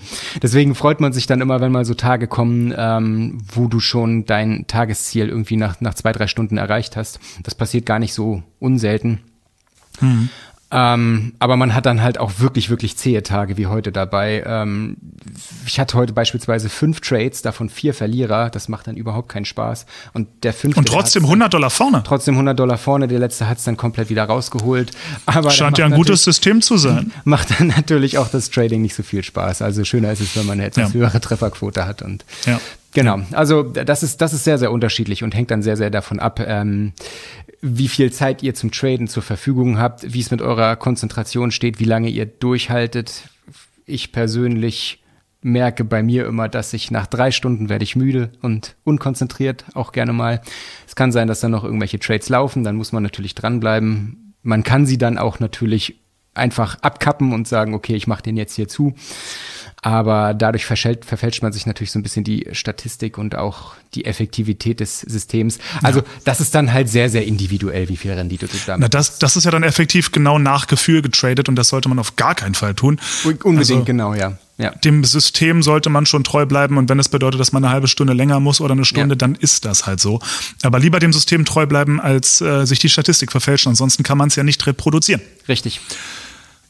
Deswegen 0.42 0.74
freut 0.74 1.00
man 1.00 1.12
sich 1.12 1.26
dann 1.26 1.40
immer, 1.40 1.60
wenn 1.60 1.70
mal 1.70 1.84
so 1.84 1.94
Tage 1.94 2.26
kommen, 2.26 2.74
ähm, 2.76 3.38
wo 3.54 3.68
du 3.68 3.78
schon 3.78 4.24
dein 4.24 4.66
Tagesziel 4.66 5.28
irgendwie 5.28 5.56
nach, 5.56 5.80
nach 5.80 5.94
zwei, 5.94 6.12
drei 6.12 6.26
Stunden 6.26 6.56
erreicht 6.56 6.96
hast. 6.96 7.20
Das 7.42 7.54
passiert 7.54 7.86
gar 7.86 7.98
nicht 7.98 8.14
so 8.14 8.42
unselten. 8.58 9.20
Mhm. 10.00 10.30
Ähm, 10.72 11.34
aber 11.38 11.56
man 11.56 11.74
hat 11.74 11.86
dann 11.86 12.02
halt 12.02 12.18
auch 12.18 12.32
wirklich, 12.38 12.70
wirklich 12.70 12.96
zähe 12.96 13.22
Tage 13.22 13.56
wie 13.56 13.68
heute 13.68 13.92
dabei. 13.92 14.42
Ähm, 14.44 14.96
ich 15.64 15.78
hatte 15.78 15.96
heute 15.96 16.12
beispielsweise 16.12 16.68
fünf 16.68 17.00
Trades, 17.00 17.42
davon 17.42 17.68
vier 17.68 17.94
Verlierer. 17.94 18.50
Das 18.50 18.68
macht 18.68 18.88
dann 18.88 18.96
überhaupt 18.96 19.28
keinen 19.28 19.44
Spaß. 19.44 19.86
Und 20.12 20.26
der 20.42 20.52
fünfte. 20.52 20.80
Und 20.80 20.88
trotzdem 20.88 21.24
100 21.24 21.54
Dollar 21.54 21.70
vorne. 21.70 22.02
Trotzdem 22.04 22.34
100 22.34 22.58
Dollar 22.58 22.78
vorne. 22.78 23.06
Der 23.06 23.20
letzte 23.20 23.48
hat 23.48 23.58
es 23.58 23.64
dann 23.64 23.76
komplett 23.76 24.10
wieder 24.10 24.24
rausgeholt. 24.24 24.90
Aber 25.26 25.50
Scheint 25.50 25.78
ja 25.78 25.86
ein 25.86 25.92
gutes 25.92 26.24
System 26.24 26.60
zu 26.62 26.76
sein. 26.76 27.12
Macht 27.24 27.60
dann 27.60 27.68
natürlich 27.68 28.18
auch 28.18 28.28
das 28.28 28.50
Trading 28.50 28.82
nicht 28.82 28.94
so 28.94 29.04
viel 29.04 29.22
Spaß. 29.22 29.62
Also 29.62 29.84
schöner 29.84 30.10
ist 30.10 30.20
es, 30.20 30.36
wenn 30.36 30.46
man 30.46 30.58
eine 30.58 30.66
etwas 30.66 30.92
ja. 30.92 30.98
höhere 30.98 31.20
Trefferquote 31.20 31.86
hat. 31.86 32.02
Und 32.02 32.24
ja. 32.44 32.60
Genau, 32.96 33.20
also 33.32 33.62
das 33.62 34.02
ist, 34.02 34.22
das 34.22 34.32
ist 34.32 34.44
sehr, 34.44 34.56
sehr 34.56 34.72
unterschiedlich 34.72 35.22
und 35.22 35.34
hängt 35.34 35.50
dann 35.50 35.60
sehr, 35.60 35.76
sehr 35.76 35.90
davon 35.90 36.18
ab, 36.18 36.40
ähm, 36.40 36.94
wie 37.60 37.88
viel 37.88 38.10
Zeit 38.10 38.42
ihr 38.42 38.54
zum 38.54 38.70
Traden 38.72 39.06
zur 39.06 39.22
Verfügung 39.22 39.78
habt, 39.78 40.14
wie 40.14 40.20
es 40.20 40.30
mit 40.30 40.40
eurer 40.40 40.76
Konzentration 40.76 41.50
steht, 41.50 41.78
wie 41.78 41.84
lange 41.84 42.08
ihr 42.08 42.24
durchhaltet. 42.24 43.28
Ich 43.84 44.12
persönlich 44.12 45.04
merke 45.42 45.84
bei 45.84 46.02
mir 46.02 46.24
immer, 46.24 46.48
dass 46.48 46.72
ich 46.72 46.90
nach 46.90 47.06
drei 47.06 47.32
Stunden 47.32 47.68
werde 47.68 47.84
ich 47.84 47.96
müde 47.96 48.32
und 48.40 48.76
unkonzentriert, 48.82 49.66
auch 49.74 49.92
gerne 49.92 50.14
mal. 50.14 50.40
Es 50.88 50.96
kann 50.96 51.12
sein, 51.12 51.28
dass 51.28 51.40
dann 51.40 51.50
noch 51.50 51.64
irgendwelche 51.64 51.98
Trades 51.98 52.30
laufen, 52.30 52.64
dann 52.64 52.76
muss 52.76 52.92
man 52.92 53.02
natürlich 53.02 53.34
dranbleiben. 53.34 54.32
Man 54.42 54.62
kann 54.62 54.86
sie 54.86 54.96
dann 54.96 55.18
auch 55.18 55.38
natürlich 55.38 56.00
einfach 56.32 56.78
abkappen 56.80 57.34
und 57.34 57.46
sagen, 57.46 57.74
okay, 57.74 57.94
ich 57.94 58.06
mache 58.06 58.22
den 58.22 58.38
jetzt 58.38 58.54
hier 58.54 58.68
zu. 58.68 58.94
Aber 59.82 60.34
dadurch 60.34 60.64
verfälscht 60.66 61.42
man 61.42 61.52
sich 61.52 61.66
natürlich 61.66 61.92
so 61.92 61.98
ein 61.98 62.02
bisschen 62.02 62.24
die 62.24 62.48
Statistik 62.52 63.18
und 63.18 63.36
auch 63.36 63.74
die 63.94 64.04
Effektivität 64.04 64.80
des 64.80 65.00
Systems. 65.00 65.58
Also 65.82 66.00
ja. 66.00 66.06
das 66.24 66.40
ist 66.40 66.54
dann 66.54 66.72
halt 66.72 66.88
sehr, 66.88 67.08
sehr 67.08 67.24
individuell, 67.24 67.88
wie 67.88 67.96
viel 67.96 68.12
Rendite 68.12 68.46
du 68.48 68.56
damit 68.66 68.82
Na, 68.82 68.88
das, 68.88 69.18
das 69.18 69.36
ist 69.36 69.44
ja 69.44 69.50
dann 69.50 69.62
effektiv 69.62 70.12
genau 70.12 70.38
nach 70.38 70.66
Gefühl 70.66 71.02
getradet 71.02 71.48
und 71.48 71.56
das 71.56 71.68
sollte 71.68 71.88
man 71.88 71.98
auf 71.98 72.16
gar 72.16 72.34
keinen 72.34 72.54
Fall 72.54 72.74
tun. 72.74 72.98
Unbedingt, 73.24 73.58
also, 73.58 73.84
genau, 73.84 74.14
ja. 74.14 74.38
Ja. 74.58 74.70
Dem 74.70 75.04
System 75.04 75.62
sollte 75.62 75.90
man 75.90 76.06
schon 76.06 76.24
treu 76.24 76.46
bleiben 76.46 76.78
und 76.78 76.88
wenn 76.88 76.98
es 76.98 77.10
bedeutet, 77.10 77.38
dass 77.38 77.52
man 77.52 77.62
eine 77.62 77.72
halbe 77.72 77.88
Stunde 77.88 78.14
länger 78.14 78.40
muss 78.40 78.62
oder 78.62 78.72
eine 78.72 78.86
Stunde, 78.86 79.14
ja. 79.14 79.18
dann 79.18 79.34
ist 79.34 79.66
das 79.66 79.86
halt 79.86 80.00
so. 80.00 80.20
Aber 80.62 80.78
lieber 80.78 80.98
dem 80.98 81.12
System 81.12 81.44
treu 81.44 81.66
bleiben, 81.66 82.00
als 82.00 82.40
äh, 82.40 82.64
sich 82.64 82.78
die 82.78 82.88
Statistik 82.88 83.30
verfälschen. 83.30 83.68
Ansonsten 83.68 84.02
kann 84.02 84.16
man 84.16 84.28
es 84.28 84.36
ja 84.36 84.42
nicht 84.42 84.66
reproduzieren. 84.66 85.20
Richtig. 85.46 85.80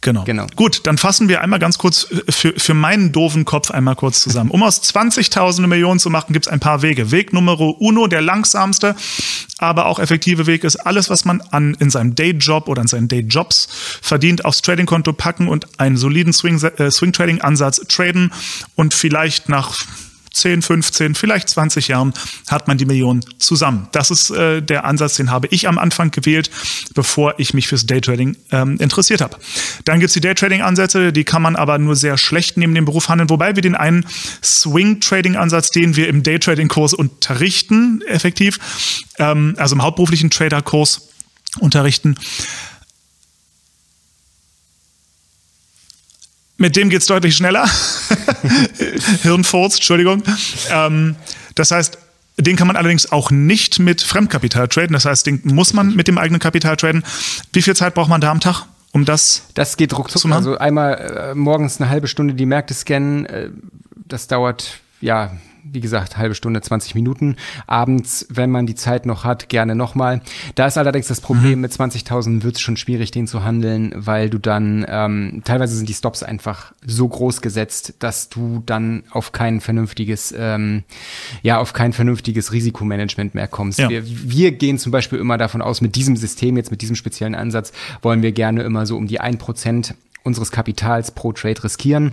Genau. 0.06 0.22
genau. 0.22 0.46
Gut, 0.54 0.86
dann 0.86 0.98
fassen 0.98 1.28
wir 1.28 1.40
einmal 1.40 1.58
ganz 1.58 1.78
kurz 1.78 2.06
äh, 2.12 2.30
für, 2.30 2.52
für 2.56 2.74
meinen 2.74 3.10
doofen 3.10 3.44
Kopf 3.44 3.72
einmal 3.72 3.96
kurz 3.96 4.20
zusammen. 4.20 4.52
Um 4.52 4.62
aus 4.62 4.80
20.000 4.80 5.58
eine 5.58 5.66
Million 5.66 5.98
zu 5.98 6.10
machen, 6.10 6.32
gibt 6.32 6.46
es 6.46 6.52
ein 6.52 6.60
paar 6.60 6.82
Wege. 6.82 7.10
Weg 7.10 7.32
Nummer 7.32 7.58
uno, 7.58 8.06
der 8.06 8.20
langsamste, 8.20 8.94
aber 9.58 9.86
auch 9.86 9.98
effektive 9.98 10.46
Weg 10.46 10.62
ist, 10.62 10.76
alles, 10.76 11.10
was 11.10 11.24
man 11.24 11.40
an, 11.50 11.74
in 11.80 11.90
seinem 11.90 12.14
Dayjob 12.14 12.68
oder 12.68 12.82
in 12.82 12.88
seinen 12.88 13.08
Dayjobs 13.08 13.68
verdient, 14.00 14.44
aufs 14.44 14.62
Tradingkonto 14.62 15.12
packen 15.12 15.48
und 15.48 15.80
einen 15.80 15.96
soliden 15.96 16.32
Swing-Trading-Ansatz 16.32 17.76
Swing 17.76 17.88
traden 17.88 18.32
und 18.76 18.94
vielleicht 18.94 19.48
nach 19.48 19.74
10, 20.36 20.60
15, 20.60 21.14
vielleicht 21.14 21.48
20 21.48 21.88
Jahren 21.88 22.12
hat 22.48 22.68
man 22.68 22.76
die 22.76 22.84
Millionen 22.84 23.24
zusammen. 23.38 23.88
Das 23.92 24.10
ist 24.10 24.30
äh, 24.30 24.60
der 24.60 24.84
Ansatz, 24.84 25.16
den 25.16 25.30
habe 25.30 25.48
ich 25.50 25.66
am 25.66 25.78
Anfang 25.78 26.10
gewählt, 26.10 26.50
bevor 26.94 27.34
ich 27.38 27.54
mich 27.54 27.68
fürs 27.68 27.86
Daytrading 27.86 28.36
ähm, 28.52 28.76
interessiert 28.78 29.22
habe. 29.22 29.38
Dann 29.84 29.98
gibt's 29.98 30.12
die 30.12 30.20
Daytrading-Ansätze, 30.20 31.12
die 31.12 31.24
kann 31.24 31.40
man 31.40 31.56
aber 31.56 31.78
nur 31.78 31.96
sehr 31.96 32.18
schlecht 32.18 32.58
neben 32.58 32.74
dem 32.74 32.84
Beruf 32.84 33.08
handeln, 33.08 33.30
wobei 33.30 33.56
wir 33.56 33.62
den 33.62 33.74
einen 33.74 34.04
Swing-Trading-Ansatz, 34.44 35.70
den 35.70 35.96
wir 35.96 36.08
im 36.08 36.22
Daytrading-Kurs 36.22 36.92
unterrichten, 36.92 38.02
effektiv, 38.06 38.58
ähm, 39.18 39.54
also 39.56 39.74
im 39.74 39.82
hauptberuflichen 39.82 40.30
Trader-Kurs 40.30 41.08
unterrichten, 41.60 42.16
Mit 46.58 46.76
dem 46.76 46.88
geht's 46.88 47.06
deutlich 47.06 47.36
schneller. 47.36 47.68
Hirnfurz, 49.22 49.76
Entschuldigung. 49.76 50.22
Ähm, 50.70 51.16
das 51.54 51.70
heißt, 51.70 51.98
den 52.38 52.56
kann 52.56 52.66
man 52.66 52.76
allerdings 52.76 53.12
auch 53.12 53.30
nicht 53.30 53.78
mit 53.78 54.02
Fremdkapital 54.02 54.68
traden. 54.68 54.92
Das 54.92 55.04
heißt, 55.04 55.26
den 55.26 55.40
muss 55.44 55.72
man 55.72 55.94
mit 55.94 56.08
dem 56.08 56.18
eigenen 56.18 56.40
Kapital 56.40 56.76
traden. 56.76 57.02
Wie 57.52 57.62
viel 57.62 57.76
Zeit 57.76 57.94
braucht 57.94 58.08
man 58.08 58.20
da 58.20 58.30
am 58.30 58.40
Tag? 58.40 58.66
Um 58.92 59.04
das, 59.04 59.42
das 59.54 59.76
geht 59.76 59.96
ruckzuck. 59.96 60.30
Also 60.32 60.56
einmal 60.56 60.94
äh, 60.94 61.34
morgens 61.34 61.80
eine 61.80 61.90
halbe 61.90 62.08
Stunde 62.08 62.34
die 62.34 62.46
Märkte 62.46 62.72
scannen. 62.72 63.26
Äh, 63.26 63.50
das 64.08 64.26
dauert 64.26 64.80
ja 65.06 65.30
wie 65.72 65.80
gesagt, 65.80 66.16
halbe 66.16 66.34
Stunde, 66.34 66.60
20 66.60 66.94
Minuten. 66.94 67.36
Abends, 67.66 68.26
wenn 68.30 68.50
man 68.50 68.66
die 68.66 68.74
Zeit 68.74 69.06
noch 69.06 69.24
hat, 69.24 69.48
gerne 69.48 69.74
nochmal. 69.74 70.20
Da 70.54 70.66
ist 70.66 70.78
allerdings 70.78 71.08
das 71.08 71.20
Problem, 71.20 71.56
mhm. 71.56 71.60
mit 71.62 71.72
20.000 71.72 72.42
wird 72.42 72.56
es 72.56 72.60
schon 72.60 72.76
schwierig, 72.76 73.10
den 73.10 73.26
zu 73.26 73.44
handeln, 73.44 73.92
weil 73.94 74.30
du 74.30 74.38
dann, 74.38 74.84
ähm, 74.88 75.42
teilweise 75.44 75.76
sind 75.76 75.88
die 75.88 75.94
Stops 75.94 76.22
einfach 76.22 76.72
so 76.84 77.08
groß 77.08 77.40
gesetzt, 77.40 77.94
dass 77.98 78.28
du 78.28 78.62
dann 78.64 79.04
auf 79.10 79.32
kein 79.32 79.60
vernünftiges, 79.60 80.34
ähm, 80.36 80.84
ja, 81.42 81.58
auf 81.58 81.72
kein 81.72 81.92
vernünftiges 81.92 82.52
Risikomanagement 82.52 83.34
mehr 83.34 83.48
kommst. 83.48 83.78
Ja. 83.78 83.88
Wir, 83.88 84.02
wir 84.06 84.52
gehen 84.52 84.78
zum 84.78 84.92
Beispiel 84.92 85.18
immer 85.18 85.38
davon 85.38 85.62
aus, 85.62 85.80
mit 85.80 85.96
diesem 85.96 86.16
System, 86.16 86.56
jetzt 86.56 86.70
mit 86.70 86.82
diesem 86.82 86.96
speziellen 86.96 87.34
Ansatz, 87.34 87.72
wollen 88.02 88.22
wir 88.22 88.32
gerne 88.32 88.62
immer 88.62 88.86
so 88.86 88.96
um 88.96 89.06
die 89.06 89.20
ein 89.20 89.38
Prozent 89.38 89.94
unseres 90.22 90.50
Kapitals 90.50 91.12
pro 91.12 91.32
Trade 91.32 91.62
riskieren 91.62 92.12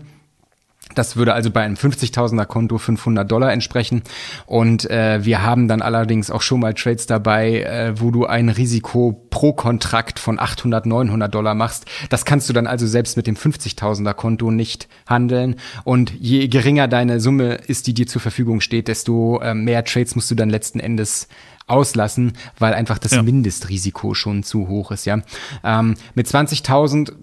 Das 0.95 1.15
würde 1.15 1.33
also 1.33 1.51
bei 1.51 1.61
einem 1.61 1.75
50.000er 1.75 2.45
Konto 2.45 2.77
500 2.77 3.29
Dollar 3.29 3.51
entsprechen. 3.51 4.03
Und 4.45 4.89
äh, 4.89 5.23
wir 5.23 5.43
haben 5.43 5.67
dann 5.67 5.81
allerdings 5.81 6.31
auch 6.31 6.41
schon 6.41 6.59
mal 6.59 6.73
Trades 6.73 7.07
dabei, 7.07 7.61
äh, 7.61 7.99
wo 7.99 8.11
du 8.11 8.25
ein 8.25 8.49
Risiko 8.49 9.25
pro 9.29 9.53
Kontrakt 9.53 10.19
von 10.19 10.39
800, 10.39 10.85
900 10.85 11.33
Dollar 11.33 11.55
machst. 11.55 11.85
Das 12.09 12.25
kannst 12.25 12.49
du 12.49 12.53
dann 12.53 12.67
also 12.67 12.87
selbst 12.87 13.17
mit 13.17 13.27
dem 13.27 13.35
50.000er 13.35 14.13
Konto 14.13 14.51
nicht 14.51 14.87
handeln. 15.07 15.55
Und 15.83 16.13
je 16.19 16.47
geringer 16.47 16.87
deine 16.87 17.19
Summe 17.19 17.55
ist, 17.55 17.87
die 17.87 17.93
dir 17.93 18.07
zur 18.07 18.21
Verfügung 18.21 18.61
steht, 18.61 18.87
desto 18.87 19.39
äh, 19.39 19.53
mehr 19.53 19.83
Trades 19.83 20.15
musst 20.15 20.29
du 20.31 20.35
dann 20.35 20.49
letzten 20.49 20.79
Endes 20.79 21.27
auslassen, 21.67 22.33
weil 22.59 22.73
einfach 22.73 22.97
das 22.99 23.13
ja. 23.13 23.23
Mindestrisiko 23.23 24.13
schon 24.13 24.43
zu 24.43 24.67
hoch 24.67 24.91
ist, 24.91 25.05
ja. 25.05 25.21
Ähm, 25.63 25.95
mit 26.13 26.27
20.000 26.27 27.13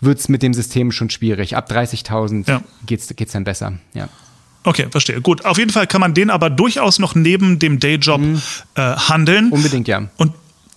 wird's 0.00 0.28
mit 0.28 0.42
dem 0.42 0.54
System 0.54 0.92
schon 0.92 1.10
schwierig. 1.10 1.56
Ab 1.56 1.70
30.000 1.70 2.48
ja. 2.48 2.62
geht's, 2.86 3.08
geht's 3.14 3.32
dann 3.32 3.44
besser, 3.44 3.78
ja. 3.94 4.08
Okay, 4.64 4.88
verstehe. 4.90 5.20
Gut, 5.20 5.44
auf 5.44 5.56
jeden 5.56 5.70
Fall 5.70 5.86
kann 5.86 6.00
man 6.00 6.14
den 6.14 6.30
aber 6.30 6.50
durchaus 6.50 6.98
noch 6.98 7.14
neben 7.14 7.58
dem 7.58 7.80
Dayjob 7.80 8.20
mhm. 8.20 8.42
äh, 8.74 8.82
handeln. 8.82 9.50
Unbedingt, 9.50 9.88
ja. 9.88 10.08
Und, 10.16 10.32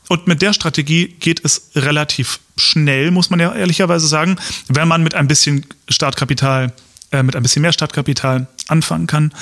und 0.08 0.28
mit 0.28 0.41
der 0.41 0.54
Strategie 0.54 1.08
geht 1.19 1.43
es 1.43 1.71
relativ 1.76 2.39
schnell, 2.58 3.12
muss 3.12 3.30
man 3.30 3.39
ja 3.39 3.54
ehrlicherweise 3.54 4.08
sagen, 4.08 4.38
wenn 4.67 4.88
man 4.88 5.04
mit 5.04 5.15
ein 5.15 5.28
bisschen 5.28 5.65
Startkapital, 5.89 6.71
äh, 7.12 7.24
mit 7.24 7.36
ein 7.36 7.43
bisschen 7.43 7.63
mehr 7.63 7.74
Startkapital 7.74 8.47
anfangen 8.67 9.08
kann. 9.08 9.34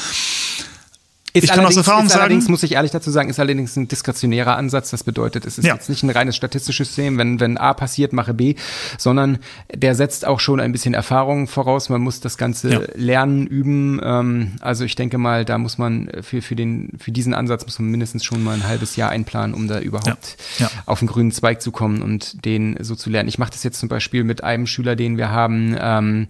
Ist 1.33 1.43
ich 1.43 1.51
kann 1.51 1.65
aus 1.65 1.77
Erfahrung 1.77 2.05
ist 2.05 2.15
allerdings, 2.15 2.45
sagen, 2.45 2.51
muss 2.51 2.63
ich 2.63 2.73
ehrlich 2.73 2.91
dazu 2.91 3.11
sagen, 3.11 3.29
ist 3.29 3.39
allerdings 3.39 3.75
ein 3.75 3.87
diskretionärer 3.87 4.57
Ansatz. 4.57 4.89
Das 4.89 5.03
bedeutet, 5.03 5.45
es 5.45 5.57
ist 5.57 5.65
ja. 5.65 5.75
jetzt 5.75 5.89
nicht 5.89 6.03
ein 6.03 6.09
reines 6.09 6.35
statistisches 6.35 6.89
System, 6.89 7.17
wenn, 7.17 7.39
wenn 7.39 7.57
A 7.57 7.73
passiert, 7.73 8.13
mache 8.13 8.33
B, 8.33 8.55
sondern 8.97 9.39
der 9.73 9.95
setzt 9.95 10.25
auch 10.25 10.39
schon 10.39 10.59
ein 10.59 10.71
bisschen 10.71 10.93
Erfahrung 10.93 11.47
voraus. 11.47 11.89
Man 11.89 12.01
muss 12.01 12.19
das 12.19 12.37
Ganze 12.37 12.69
ja. 12.69 12.81
lernen, 12.95 13.47
üben. 13.47 14.01
Ähm, 14.03 14.53
also 14.59 14.83
ich 14.83 14.95
denke 14.95 15.17
mal, 15.17 15.45
da 15.45 15.57
muss 15.57 15.77
man 15.77 16.09
für, 16.21 16.41
für, 16.41 16.55
den, 16.55 16.91
für 16.97 17.11
diesen 17.11 17.33
Ansatz 17.33 17.65
muss 17.65 17.79
man 17.79 17.89
mindestens 17.89 18.23
schon 18.25 18.43
mal 18.43 18.55
ein 18.55 18.67
halbes 18.67 18.95
Jahr 18.95 19.09
einplanen, 19.09 19.53
um 19.53 19.67
da 19.67 19.79
überhaupt 19.79 20.37
ja. 20.57 20.69
auf 20.85 20.99
den 20.99 21.07
grünen 21.07 21.31
Zweig 21.31 21.61
zu 21.61 21.71
kommen 21.71 22.01
und 22.01 22.43
den 22.45 22.77
so 22.81 22.95
zu 22.95 23.09
lernen. 23.09 23.29
Ich 23.29 23.37
mache 23.37 23.51
das 23.51 23.63
jetzt 23.63 23.79
zum 23.79 23.89
Beispiel 23.89 24.23
mit 24.23 24.43
einem 24.43 24.67
Schüler, 24.67 24.95
den 24.95 25.17
wir 25.17 25.29
haben, 25.29 25.75
ähm, 25.79 26.27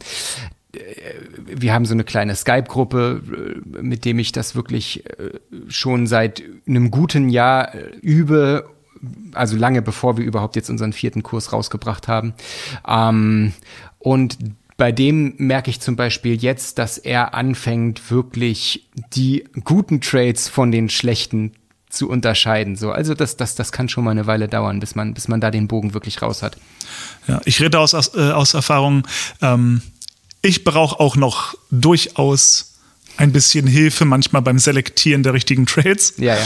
wir 0.71 1.73
haben 1.73 1.85
so 1.85 1.93
eine 1.93 2.03
kleine 2.03 2.35
Skype-Gruppe, 2.35 3.21
äh, 3.77 3.81
mit 3.81 4.05
dem 4.05 4.19
ich 4.19 4.31
das 4.31 4.55
wirklich 4.55 5.05
äh, 5.05 5.31
schon 5.67 6.07
seit 6.07 6.43
einem 6.67 6.91
guten 6.91 7.29
Jahr 7.29 7.73
äh, 7.73 7.95
übe, 8.01 8.69
also 9.33 9.55
lange 9.55 9.81
bevor 9.81 10.17
wir 10.17 10.25
überhaupt 10.25 10.55
jetzt 10.55 10.69
unseren 10.69 10.93
vierten 10.93 11.23
Kurs 11.23 11.53
rausgebracht 11.53 12.07
haben. 12.07 12.33
Ähm, 12.87 13.53
und 13.97 14.37
bei 14.77 14.91
dem 14.91 15.33
merke 15.37 15.69
ich 15.69 15.81
zum 15.81 15.95
Beispiel 15.95 16.35
jetzt, 16.35 16.77
dass 16.77 16.97
er 16.97 17.33
anfängt, 17.33 18.11
wirklich 18.11 18.87
die 19.13 19.45
guten 19.63 20.01
Trades 20.01 20.47
von 20.47 20.71
den 20.71 20.89
schlechten 20.89 21.53
zu 21.89 22.07
unterscheiden. 22.07 22.75
So, 22.75 22.91
also 22.91 23.15
das, 23.15 23.35
das, 23.35 23.55
das 23.55 23.71
kann 23.71 23.89
schon 23.89 24.03
mal 24.03 24.11
eine 24.11 24.27
Weile 24.27 24.47
dauern, 24.47 24.79
bis 24.79 24.93
man, 24.93 25.15
bis 25.15 25.27
man 25.27 25.41
da 25.41 25.49
den 25.49 25.67
Bogen 25.67 25.95
wirklich 25.95 26.21
raus 26.21 26.43
hat. 26.43 26.57
Ja, 27.27 27.41
ich 27.45 27.59
rede 27.59 27.79
aus, 27.79 27.95
aus, 27.95 28.15
aus 28.15 28.53
Erfahrung. 28.53 29.07
Ähm 29.41 29.81
ich 30.41 30.63
brauche 30.63 30.99
auch 30.99 31.15
noch 31.15 31.55
durchaus 31.71 32.73
ein 33.17 33.31
bisschen 33.33 33.67
Hilfe 33.67 34.05
manchmal 34.05 34.41
beim 34.41 34.59
Selektieren 34.59 35.23
der 35.23 35.33
richtigen 35.33 35.65
Trades. 35.65 36.13
Ja, 36.17 36.35
ja. 36.37 36.45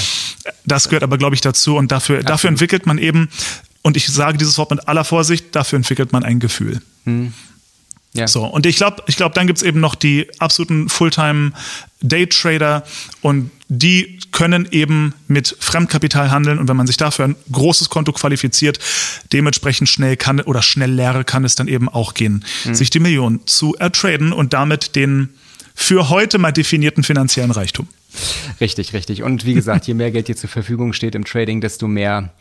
Das 0.66 0.90
gehört 0.90 1.04
aber, 1.04 1.20
glaube 1.20 1.36
ich, 1.36 1.42
dazu. 1.42 1.76
Und 1.76 1.92
dafür, 1.92 2.24
dafür 2.24 2.50
entwickelt 2.50 2.88
man 2.88 2.98
eben, 2.98 3.30
und 3.84 3.96
ich 3.96 4.08
sage 4.08 4.40
dieses 4.40 4.58
Wort 4.58 4.72
mit 4.72 4.88
aller 4.88 5.04
Vorsicht, 5.04 5.56
dafür 5.56 5.78
entwickelt 5.78 6.12
man 6.14 6.24
ein 6.24 6.40
Gefühl. 6.40 6.82
Hm. 7.06 7.34
Ja. 8.14 8.28
So, 8.28 8.46
und 8.46 8.66
ich 8.66 8.78
glaube, 8.78 9.04
ich 9.08 9.18
glaube, 9.18 9.36
dann 9.36 9.46
gibt's 9.48 9.62
eben 9.62 9.80
noch 9.80 9.94
die 9.96 10.30
absoluten 10.40 10.90
Fulltime-Day-Trader 10.90 12.84
und 13.22 13.52
die 13.80 14.20
können 14.32 14.68
eben 14.72 15.14
mit 15.28 15.56
Fremdkapital 15.60 16.30
handeln 16.30 16.60
und 16.60 16.68
wenn 16.68 16.78
man 16.78 16.86
sich 16.86 16.98
dafür 16.98 17.26
ein 17.26 17.36
großes 17.52 17.90
Konto 17.90 18.12
qualifiziert, 18.14 18.80
dementsprechend 19.32 19.90
schnell 19.90 20.16
kann 20.16 20.40
oder 20.42 20.62
schnell 20.62 20.92
leere 20.92 21.24
kann 21.24 21.44
es 21.44 21.56
dann 21.56 21.68
eben 21.68 21.90
auch 21.90 22.14
gehen, 22.14 22.46
mhm. 22.66 22.76
sich 22.76 22.90
die 22.92 23.00
Million 23.00 23.42
zu 23.46 23.76
ertraden 23.76 24.32
und 24.32 24.54
damit 24.54 24.96
den 24.96 25.30
für 25.76 26.10
heute 26.10 26.38
mal 26.38 26.52
definierten 26.52 27.04
finanziellen 27.04 27.50
Reichtum. 27.50 27.88
Richtig, 28.62 28.94
richtig. 28.94 29.24
Und 29.24 29.44
wie 29.44 29.56
gesagt, 29.56 29.88
je 29.88 29.96
mehr 29.96 30.12
Geld 30.12 30.28
dir 30.28 30.36
zur 30.36 30.52
Verfügung 30.52 30.94
steht 30.94 31.16
im 31.16 31.26
Trading, 31.26 31.62
desto 31.62 31.88
mehr 31.88 32.32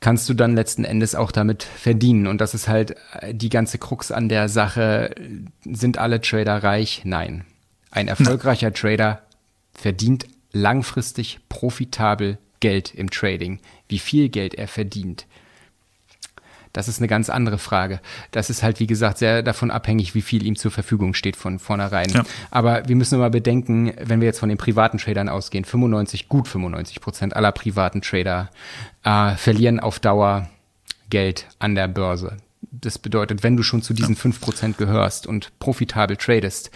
kannst 0.00 0.28
du 0.28 0.34
dann 0.34 0.54
letzten 0.54 0.84
Endes 0.84 1.14
auch 1.14 1.32
damit 1.32 1.66
verdienen. 1.80 2.26
Und 2.26 2.42
das 2.42 2.52
ist 2.52 2.68
halt 2.68 2.96
äh, 3.20 3.32
die 3.32 3.48
ganze 3.48 3.78
Krux 3.78 4.10
an 4.10 4.28
der 4.28 4.50
Sache. 4.50 5.14
Sind 5.64 5.96
alle 5.96 6.20
Trader 6.20 6.62
reich? 6.62 7.00
Nein. 7.04 7.44
Ein 7.90 8.08
erfolgreicher 8.08 8.74
Trader 8.74 9.22
verdient 9.72 10.26
langfristig 10.56 11.38
profitabel 11.48 12.38
Geld 12.60 12.94
im 12.94 13.10
Trading. 13.10 13.60
Wie 13.88 13.98
viel 13.98 14.28
Geld 14.28 14.54
er 14.54 14.68
verdient, 14.68 15.26
das 16.76 16.88
ist 16.88 16.98
eine 16.98 17.08
ganz 17.08 17.30
andere 17.30 17.56
Frage. 17.56 18.00
Das 18.32 18.50
ist 18.50 18.62
halt, 18.62 18.80
wie 18.80 18.86
gesagt, 18.86 19.16
sehr 19.16 19.42
davon 19.42 19.70
abhängig, 19.70 20.14
wie 20.14 20.20
viel 20.20 20.44
ihm 20.44 20.56
zur 20.56 20.70
Verfügung 20.70 21.14
steht 21.14 21.34
von 21.34 21.58
vornherein. 21.58 22.10
Ja. 22.10 22.22
Aber 22.50 22.86
wir 22.86 22.96
müssen 22.96 23.14
immer 23.14 23.30
bedenken, 23.30 23.94
wenn 24.04 24.20
wir 24.20 24.26
jetzt 24.26 24.40
von 24.40 24.50
den 24.50 24.58
privaten 24.58 24.98
Tradern 24.98 25.30
ausgehen, 25.30 25.64
95, 25.64 26.28
gut 26.28 26.48
95 26.48 27.00
Prozent 27.00 27.34
aller 27.34 27.50
privaten 27.52 28.02
Trader 28.02 28.50
äh, 29.04 29.36
verlieren 29.36 29.80
auf 29.80 30.00
Dauer 30.00 30.50
Geld 31.08 31.46
an 31.58 31.76
der 31.76 31.88
Börse. 31.88 32.36
Das 32.60 32.98
bedeutet, 32.98 33.42
wenn 33.42 33.56
du 33.56 33.62
schon 33.62 33.80
zu 33.80 33.94
diesen 33.94 34.14
fünf 34.14 34.42
Prozent 34.42 34.76
gehörst 34.76 35.26
und 35.26 35.58
profitabel 35.58 36.18
tradest, 36.18 36.70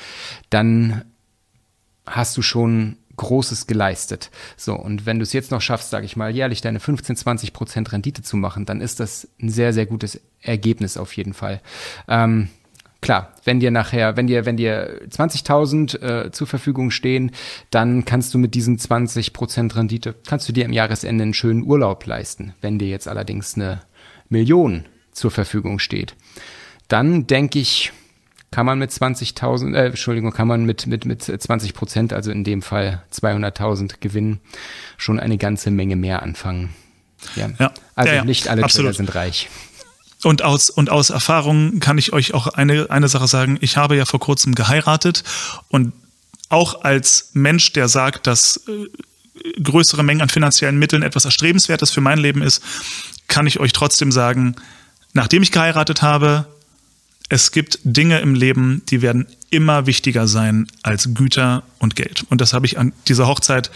dann 0.49 1.05
hast 2.07 2.39
du 2.39 2.41
schon 2.41 2.97
Großes 3.21 3.67
geleistet. 3.67 4.31
So, 4.57 4.75
und 4.75 5.05
wenn 5.05 5.19
du 5.19 5.25
es 5.25 5.35
jetzt 5.35 5.51
noch 5.51 5.61
schaffst, 5.61 5.91
sage 5.91 6.07
ich 6.07 6.17
mal, 6.17 6.35
jährlich 6.35 6.63
deine 6.63 6.81
15, 6.81 7.17
20 7.17 7.53
Prozent 7.53 7.93
Rendite 7.93 8.23
zu 8.23 8.39
machen, 8.39 8.65
dann 8.65 8.81
ist 8.81 8.99
das 8.99 9.29
ein 9.43 9.51
sehr, 9.51 9.75
sehr 9.75 9.85
gutes 9.85 10.19
Ergebnis 10.41 10.97
auf 10.97 11.15
jeden 11.15 11.35
Fall. 11.35 11.61
Ähm, 12.09 12.49
klar, 13.03 13.35
wenn 13.45 13.61
dir 13.61 13.71
nachher, 13.71 14.17
wenn 14.17 14.27
dir, 14.27 14.47
wenn 14.47 14.57
dir 14.57 15.03
20.000 15.11 16.01
äh, 16.01 16.33
zur 16.33 16.47
Verfügung 16.47 16.91
stehen, 16.91 17.33
dann 17.69 18.07
kannst 18.07 18.33
du 18.33 18.39
mit 18.39 18.55
diesen 18.55 18.79
20 18.79 19.35
Prozent 19.35 19.77
Rendite, 19.77 20.15
kannst 20.27 20.49
du 20.49 20.55
dir 20.55 20.65
im 20.65 20.73
Jahresende 20.73 21.23
einen 21.23 21.35
schönen 21.35 21.63
Urlaub 21.63 22.07
leisten. 22.07 22.55
Wenn 22.63 22.79
dir 22.79 22.89
jetzt 22.89 23.07
allerdings 23.07 23.55
eine 23.55 23.83
Million 24.31 24.87
zur 25.13 25.31
Verfügung 25.31 25.79
steht, 25.79 26.15
dann 26.89 27.27
denke 27.27 27.59
ich, 27.59 27.93
kann 28.51 28.67
man 28.67 28.79
mit 28.79 28.91
20.000, 28.91 29.75
äh, 29.75 29.87
Entschuldigung, 29.87 30.33
kann 30.33 30.49
man 30.49 30.65
mit, 30.65 30.87
mit, 30.87 31.05
mit 31.05 31.23
20 31.23 31.75
Prozent, 31.75 32.13
also 32.13 32.31
in 32.31 32.45
dem 32.45 32.63
Fall 32.63 33.03
200.000 33.13 33.95
Gewinn, 34.01 34.41
schon 34.97 35.21
eine 35.21 35.39
ganze 35.39 35.71
Menge 35.71 35.97
mehr 35.97 36.23
anfangen. 36.23 36.71
Ja. 37.37 37.51
ja. 37.59 37.73
Also 37.95 38.11
ja, 38.11 38.17
ja. 38.17 38.25
nicht 38.25 38.49
alle 38.49 38.65
Absolut. 38.65 38.93
Trader 38.93 38.97
sind 38.97 39.15
reich. 39.15 39.49
Und 40.23 40.43
aus, 40.43 40.69
und 40.69 40.91
aus 40.91 41.11
Erfahrung 41.11 41.81
kann 41.81 41.97
ich 41.97 42.13
euch 42.13 42.35
auch 42.35 42.47
eine, 42.49 42.91
eine 42.91 43.09
Sache 43.09 43.27
sagen. 43.27 43.57
Ich 43.61 43.77
habe 43.77 43.97
ja 43.97 44.05
vor 44.05 44.21
kurzem 44.21 44.55
geheiratet 44.55 45.25
und 45.69 45.93
auch 46.49 46.83
als 46.83 47.31
Mensch, 47.33 47.73
der 47.73 47.89
sagt, 47.89 48.27
dass 48.27 48.69
äh, 48.69 49.63
größere 49.63 50.03
Mengen 50.03 50.21
an 50.21 50.29
finanziellen 50.29 50.79
Mitteln 50.79 51.03
etwas 51.03 51.25
Erstrebenswertes 51.25 51.91
für 51.91 52.01
mein 52.01 52.19
Leben 52.19 52.43
ist, 52.43 52.63
kann 53.29 53.47
ich 53.47 53.61
euch 53.61 53.73
trotzdem 53.73 54.13
sagen, 54.13 54.57
nachdem 55.13 55.43
ich 55.43 55.53
geheiratet 55.53 56.03
habe, 56.03 56.47
es 57.31 57.53
gibt 57.53 57.79
Dinge 57.85 58.19
im 58.21 58.35
Leben, 58.35 58.83
die 58.91 59.03
werden 59.03 59.27
immer 59.51 59.87
wichtiger 59.87 60.29
sein 60.29 60.67
als 60.83 61.15
Güter 61.15 61.63
und 61.79 61.97
Geld. 61.97 62.25
Und 62.29 62.41
das 62.41 62.53
habe 62.53 62.67
ich 62.67 62.77
an 62.77 62.93
dieser 63.07 63.29
Hochzeit 63.29 63.71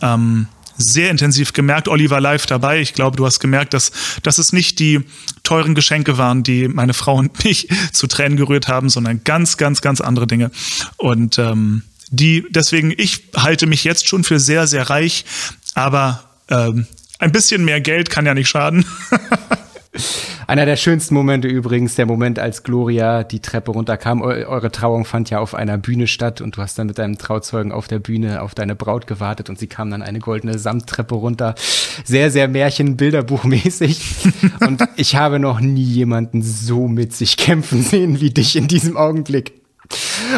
ähm, 0.00 0.46
sehr 0.78 1.10
intensiv 1.10 1.52
gemerkt. 1.52 1.88
Oliver 1.88 2.20
live 2.20 2.46
dabei. 2.46 2.80
Ich 2.80 2.94
glaube, 2.94 3.16
du 3.16 3.26
hast 3.26 3.40
gemerkt, 3.40 3.74
dass, 3.74 3.90
dass 4.22 4.38
es 4.38 4.52
nicht 4.52 4.78
die 4.78 5.00
teuren 5.42 5.74
Geschenke 5.74 6.16
waren, 6.16 6.44
die 6.44 6.68
meine 6.68 6.94
Frau 6.94 7.16
und 7.16 7.44
mich 7.44 7.68
zu 7.92 8.06
Tränen 8.06 8.36
gerührt 8.36 8.68
haben, 8.68 8.88
sondern 8.88 9.24
ganz, 9.24 9.56
ganz, 9.56 9.82
ganz 9.82 10.00
andere 10.00 10.28
Dinge. 10.28 10.52
Und 10.96 11.38
ähm, 11.40 11.82
die, 12.10 12.46
deswegen, 12.50 12.92
ich 12.96 13.30
halte 13.36 13.66
mich 13.66 13.82
jetzt 13.82 14.06
schon 14.06 14.22
für 14.22 14.38
sehr, 14.38 14.68
sehr 14.68 14.90
reich, 14.90 15.24
aber 15.74 16.22
ähm, 16.48 16.86
ein 17.18 17.32
bisschen 17.32 17.64
mehr 17.64 17.80
Geld 17.80 18.10
kann 18.10 18.26
ja 18.26 18.34
nicht 18.34 18.48
schaden. 18.48 18.84
Einer 20.46 20.66
der 20.66 20.76
schönsten 20.76 21.14
Momente 21.14 21.48
übrigens, 21.48 21.94
der 21.94 22.06
Moment, 22.06 22.38
als 22.38 22.62
Gloria 22.62 23.24
die 23.24 23.40
Treppe 23.40 23.72
runterkam. 23.72 24.22
eure 24.22 24.70
Trauung 24.70 25.04
fand 25.04 25.30
ja 25.30 25.38
auf 25.38 25.54
einer 25.54 25.78
Bühne 25.78 26.06
statt 26.06 26.40
und 26.40 26.56
du 26.56 26.62
hast 26.62 26.78
dann 26.78 26.86
mit 26.86 26.98
deinem 26.98 27.18
Trauzeugen 27.18 27.72
auf 27.72 27.88
der 27.88 27.98
Bühne 27.98 28.42
auf 28.42 28.54
deine 28.54 28.74
Braut 28.74 29.06
gewartet 29.06 29.50
und 29.50 29.58
sie 29.58 29.66
kam 29.66 29.90
dann 29.90 30.02
eine 30.02 30.18
goldene 30.18 30.58
Samttreppe 30.58 31.14
runter. 31.14 31.54
Sehr, 32.04 32.30
sehr 32.30 32.48
Märchen-Bilderbuchmäßig. 32.48 34.00
und 34.66 34.82
ich 34.96 35.16
habe 35.16 35.38
noch 35.38 35.60
nie 35.60 35.82
jemanden 35.82 36.42
so 36.42 36.88
mit 36.88 37.12
sich 37.12 37.36
kämpfen 37.36 37.82
sehen 37.82 38.20
wie 38.20 38.30
dich 38.30 38.56
in 38.56 38.68
diesem 38.68 38.96
Augenblick. 38.96 39.52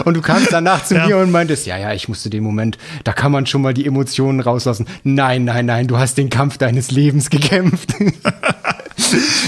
Und 0.04 0.14
du 0.16 0.20
kamst 0.20 0.52
danach 0.52 0.84
zu 0.84 0.94
ja. 0.94 1.06
mir 1.06 1.18
und 1.18 1.30
meintest, 1.30 1.66
ja, 1.66 1.78
ja, 1.78 1.92
ich 1.92 2.08
musste 2.08 2.28
den 2.30 2.42
Moment, 2.42 2.78
da 3.04 3.12
kann 3.12 3.30
man 3.30 3.46
schon 3.46 3.62
mal 3.62 3.74
die 3.74 3.86
Emotionen 3.86 4.40
rauslassen. 4.40 4.86
Nein, 5.04 5.44
nein, 5.44 5.66
nein, 5.66 5.86
du 5.86 5.98
hast 5.98 6.18
den 6.18 6.30
Kampf 6.30 6.58
deines 6.58 6.90
Lebens 6.90 7.30
gekämpft. 7.30 7.94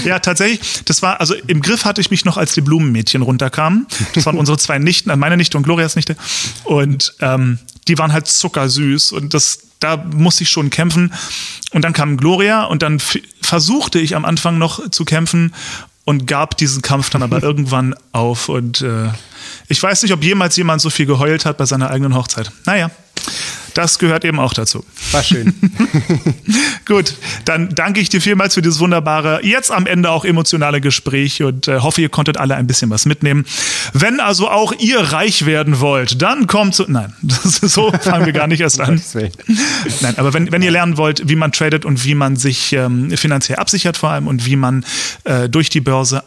ja, 0.05 0.19
tatsächlich. 0.19 0.83
Das 0.85 1.01
war, 1.01 1.19
also 1.19 1.35
im 1.47 1.61
Griff 1.61 1.85
hatte 1.85 2.01
ich 2.01 2.11
mich 2.11 2.25
noch, 2.25 2.37
als 2.37 2.53
die 2.53 2.61
Blumenmädchen 2.61 3.21
runterkamen. 3.21 3.87
Das 4.13 4.25
waren 4.25 4.37
unsere 4.37 4.57
zwei 4.57 4.79
Nichten, 4.79 5.09
äh, 5.09 5.15
meine 5.15 5.37
Nichte 5.37 5.57
und 5.57 5.63
Glorias 5.63 5.95
Nichte. 5.95 6.15
Und 6.63 7.13
ähm, 7.21 7.59
die 7.87 7.97
waren 7.97 8.13
halt 8.13 8.27
zuckersüß. 8.27 9.11
Und 9.11 9.33
das, 9.33 9.59
da 9.79 9.97
musste 9.97 10.43
ich 10.43 10.49
schon 10.49 10.69
kämpfen. 10.69 11.13
Und 11.71 11.83
dann 11.83 11.93
kam 11.93 12.17
Gloria 12.17 12.63
und 12.63 12.81
dann 12.81 12.99
versuchte 13.41 13.99
ich 13.99 14.15
am 14.15 14.25
Anfang 14.25 14.57
noch 14.57 14.89
zu 14.89 15.05
kämpfen 15.05 15.53
und 16.05 16.25
gab 16.25 16.57
diesen 16.57 16.81
Kampf 16.81 17.09
dann 17.09 17.23
aber 17.23 17.43
irgendwann 17.43 17.95
auf. 18.11 18.49
Und 18.49 18.81
äh, 18.81 19.09
ich 19.67 19.81
weiß 19.81 20.03
nicht, 20.03 20.13
ob 20.13 20.23
jemals 20.23 20.55
jemand 20.55 20.81
so 20.81 20.89
viel 20.89 21.05
geheult 21.05 21.45
hat 21.45 21.57
bei 21.57 21.65
seiner 21.65 21.89
eigenen 21.89 22.15
Hochzeit. 22.15 22.51
Naja, 22.65 22.91
das 23.77 23.99
gehört 23.99 24.25
eben 24.25 24.39
auch 24.39 24.53
dazu. 24.53 24.83
War 25.11 25.23
schön. 25.23 25.53
Gut, 26.85 27.13
dann 27.45 27.69
danke 27.69 27.99
ich 27.99 28.09
dir 28.09 28.21
vielmals 28.21 28.55
für 28.55 28.61
dieses 28.63 28.79
wunderbare, 28.79 29.45
jetzt 29.45 29.71
am 29.71 29.85
Ende 29.85 30.09
auch 30.09 30.25
emotionale 30.25 30.81
Gespräch 30.81 31.43
und 31.43 31.67
äh, 31.67 31.79
hoffe, 31.79 32.01
ihr 32.01 32.09
konntet 32.09 32.37
alle 32.37 32.55
ein 32.55 32.65
bisschen 32.65 32.89
was 32.89 33.05
mitnehmen. 33.05 33.45
Wenn 33.93 34.19
also 34.19 34.49
auch 34.49 34.73
ihr 34.79 34.99
reich 34.99 35.45
werden 35.45 35.79
wollt, 35.79 36.21
dann 36.21 36.47
kommt 36.47 36.73
zu. 36.73 36.85
Nein, 36.87 37.13
so 37.43 37.91
fangen 38.01 38.25
wir 38.25 38.33
gar 38.33 38.47
nicht 38.47 38.61
erst 38.61 38.81
an. 38.81 38.99
Nein, 40.01 40.15
aber 40.17 40.33
wenn, 40.33 40.51
wenn 40.51 40.63
ihr 40.63 40.71
lernen 40.71 40.97
wollt, 40.97 41.29
wie 41.29 41.35
man 41.35 41.51
tradet 41.51 41.85
und 41.85 42.03
wie 42.03 42.15
man 42.15 42.35
sich 42.35 42.73
ähm, 42.73 43.15
finanziell 43.15 43.59
absichert 43.59 43.97
vor 43.97 44.09
allem 44.09 44.27
und 44.27 44.45
wie 44.45 44.55
man 44.55 44.85
äh, 45.23 45.49
durch 45.49 45.69
die 45.69 45.81
Börse 45.81 46.23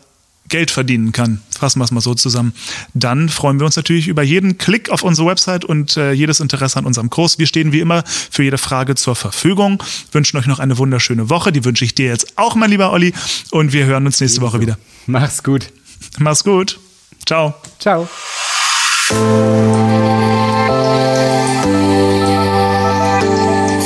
Geld 0.50 0.70
verdienen 0.70 1.12
kann, 1.12 1.40
fassen 1.58 1.80
wir 1.80 1.84
es 1.84 1.90
mal 1.90 2.00
so 2.00 2.14
zusammen, 2.14 2.52
dann 2.92 3.28
freuen 3.28 3.58
wir 3.58 3.66
uns 3.66 3.76
natürlich 3.76 4.08
über 4.08 4.22
jeden 4.22 4.58
Klick 4.58 4.90
auf 4.90 5.02
unsere 5.02 5.28
Website 5.28 5.64
und 5.64 5.96
äh, 5.96 6.12
jedes 6.12 6.40
Interesse 6.40 6.78
an 6.78 6.86
unserem 6.86 7.08
Kurs. 7.08 7.38
Wir 7.38 7.46
stehen 7.46 7.72
wie 7.72 7.80
immer 7.80 8.04
für 8.06 8.42
jede 8.42 8.58
Frage 8.58 8.94
zur 8.94 9.16
Verfügung, 9.16 9.82
wünschen 10.12 10.36
euch 10.36 10.46
noch 10.46 10.58
eine 10.58 10.76
wunderschöne 10.76 11.30
Woche. 11.30 11.52
Die 11.52 11.64
wünsche 11.64 11.84
ich 11.84 11.94
dir 11.94 12.06
jetzt 12.06 12.36
auch, 12.36 12.54
mein 12.54 12.70
lieber 12.70 12.92
Olli. 12.92 13.14
Und 13.50 13.72
wir 13.72 13.86
hören 13.86 14.06
uns 14.06 14.20
nächste 14.20 14.40
Woche 14.40 14.60
wieder. 14.60 14.78
Mach's 15.06 15.42
gut. 15.42 15.72
Mach's 16.18 16.44
gut. 16.44 16.78
Ciao. 17.26 17.54
Ciao. 17.78 18.08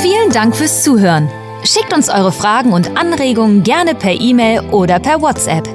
Vielen 0.01 0.31
Dank 0.31 0.55
fürs 0.55 0.83
Zuhören. 0.83 1.29
Schickt 1.63 1.93
uns 1.93 2.09
eure 2.09 2.31
Fragen 2.31 2.73
und 2.73 2.95
Anregungen 2.95 3.63
gerne 3.63 3.95
per 3.95 4.13
E-Mail 4.13 4.61
oder 4.71 4.99
per 4.99 5.21
WhatsApp. 5.21 5.74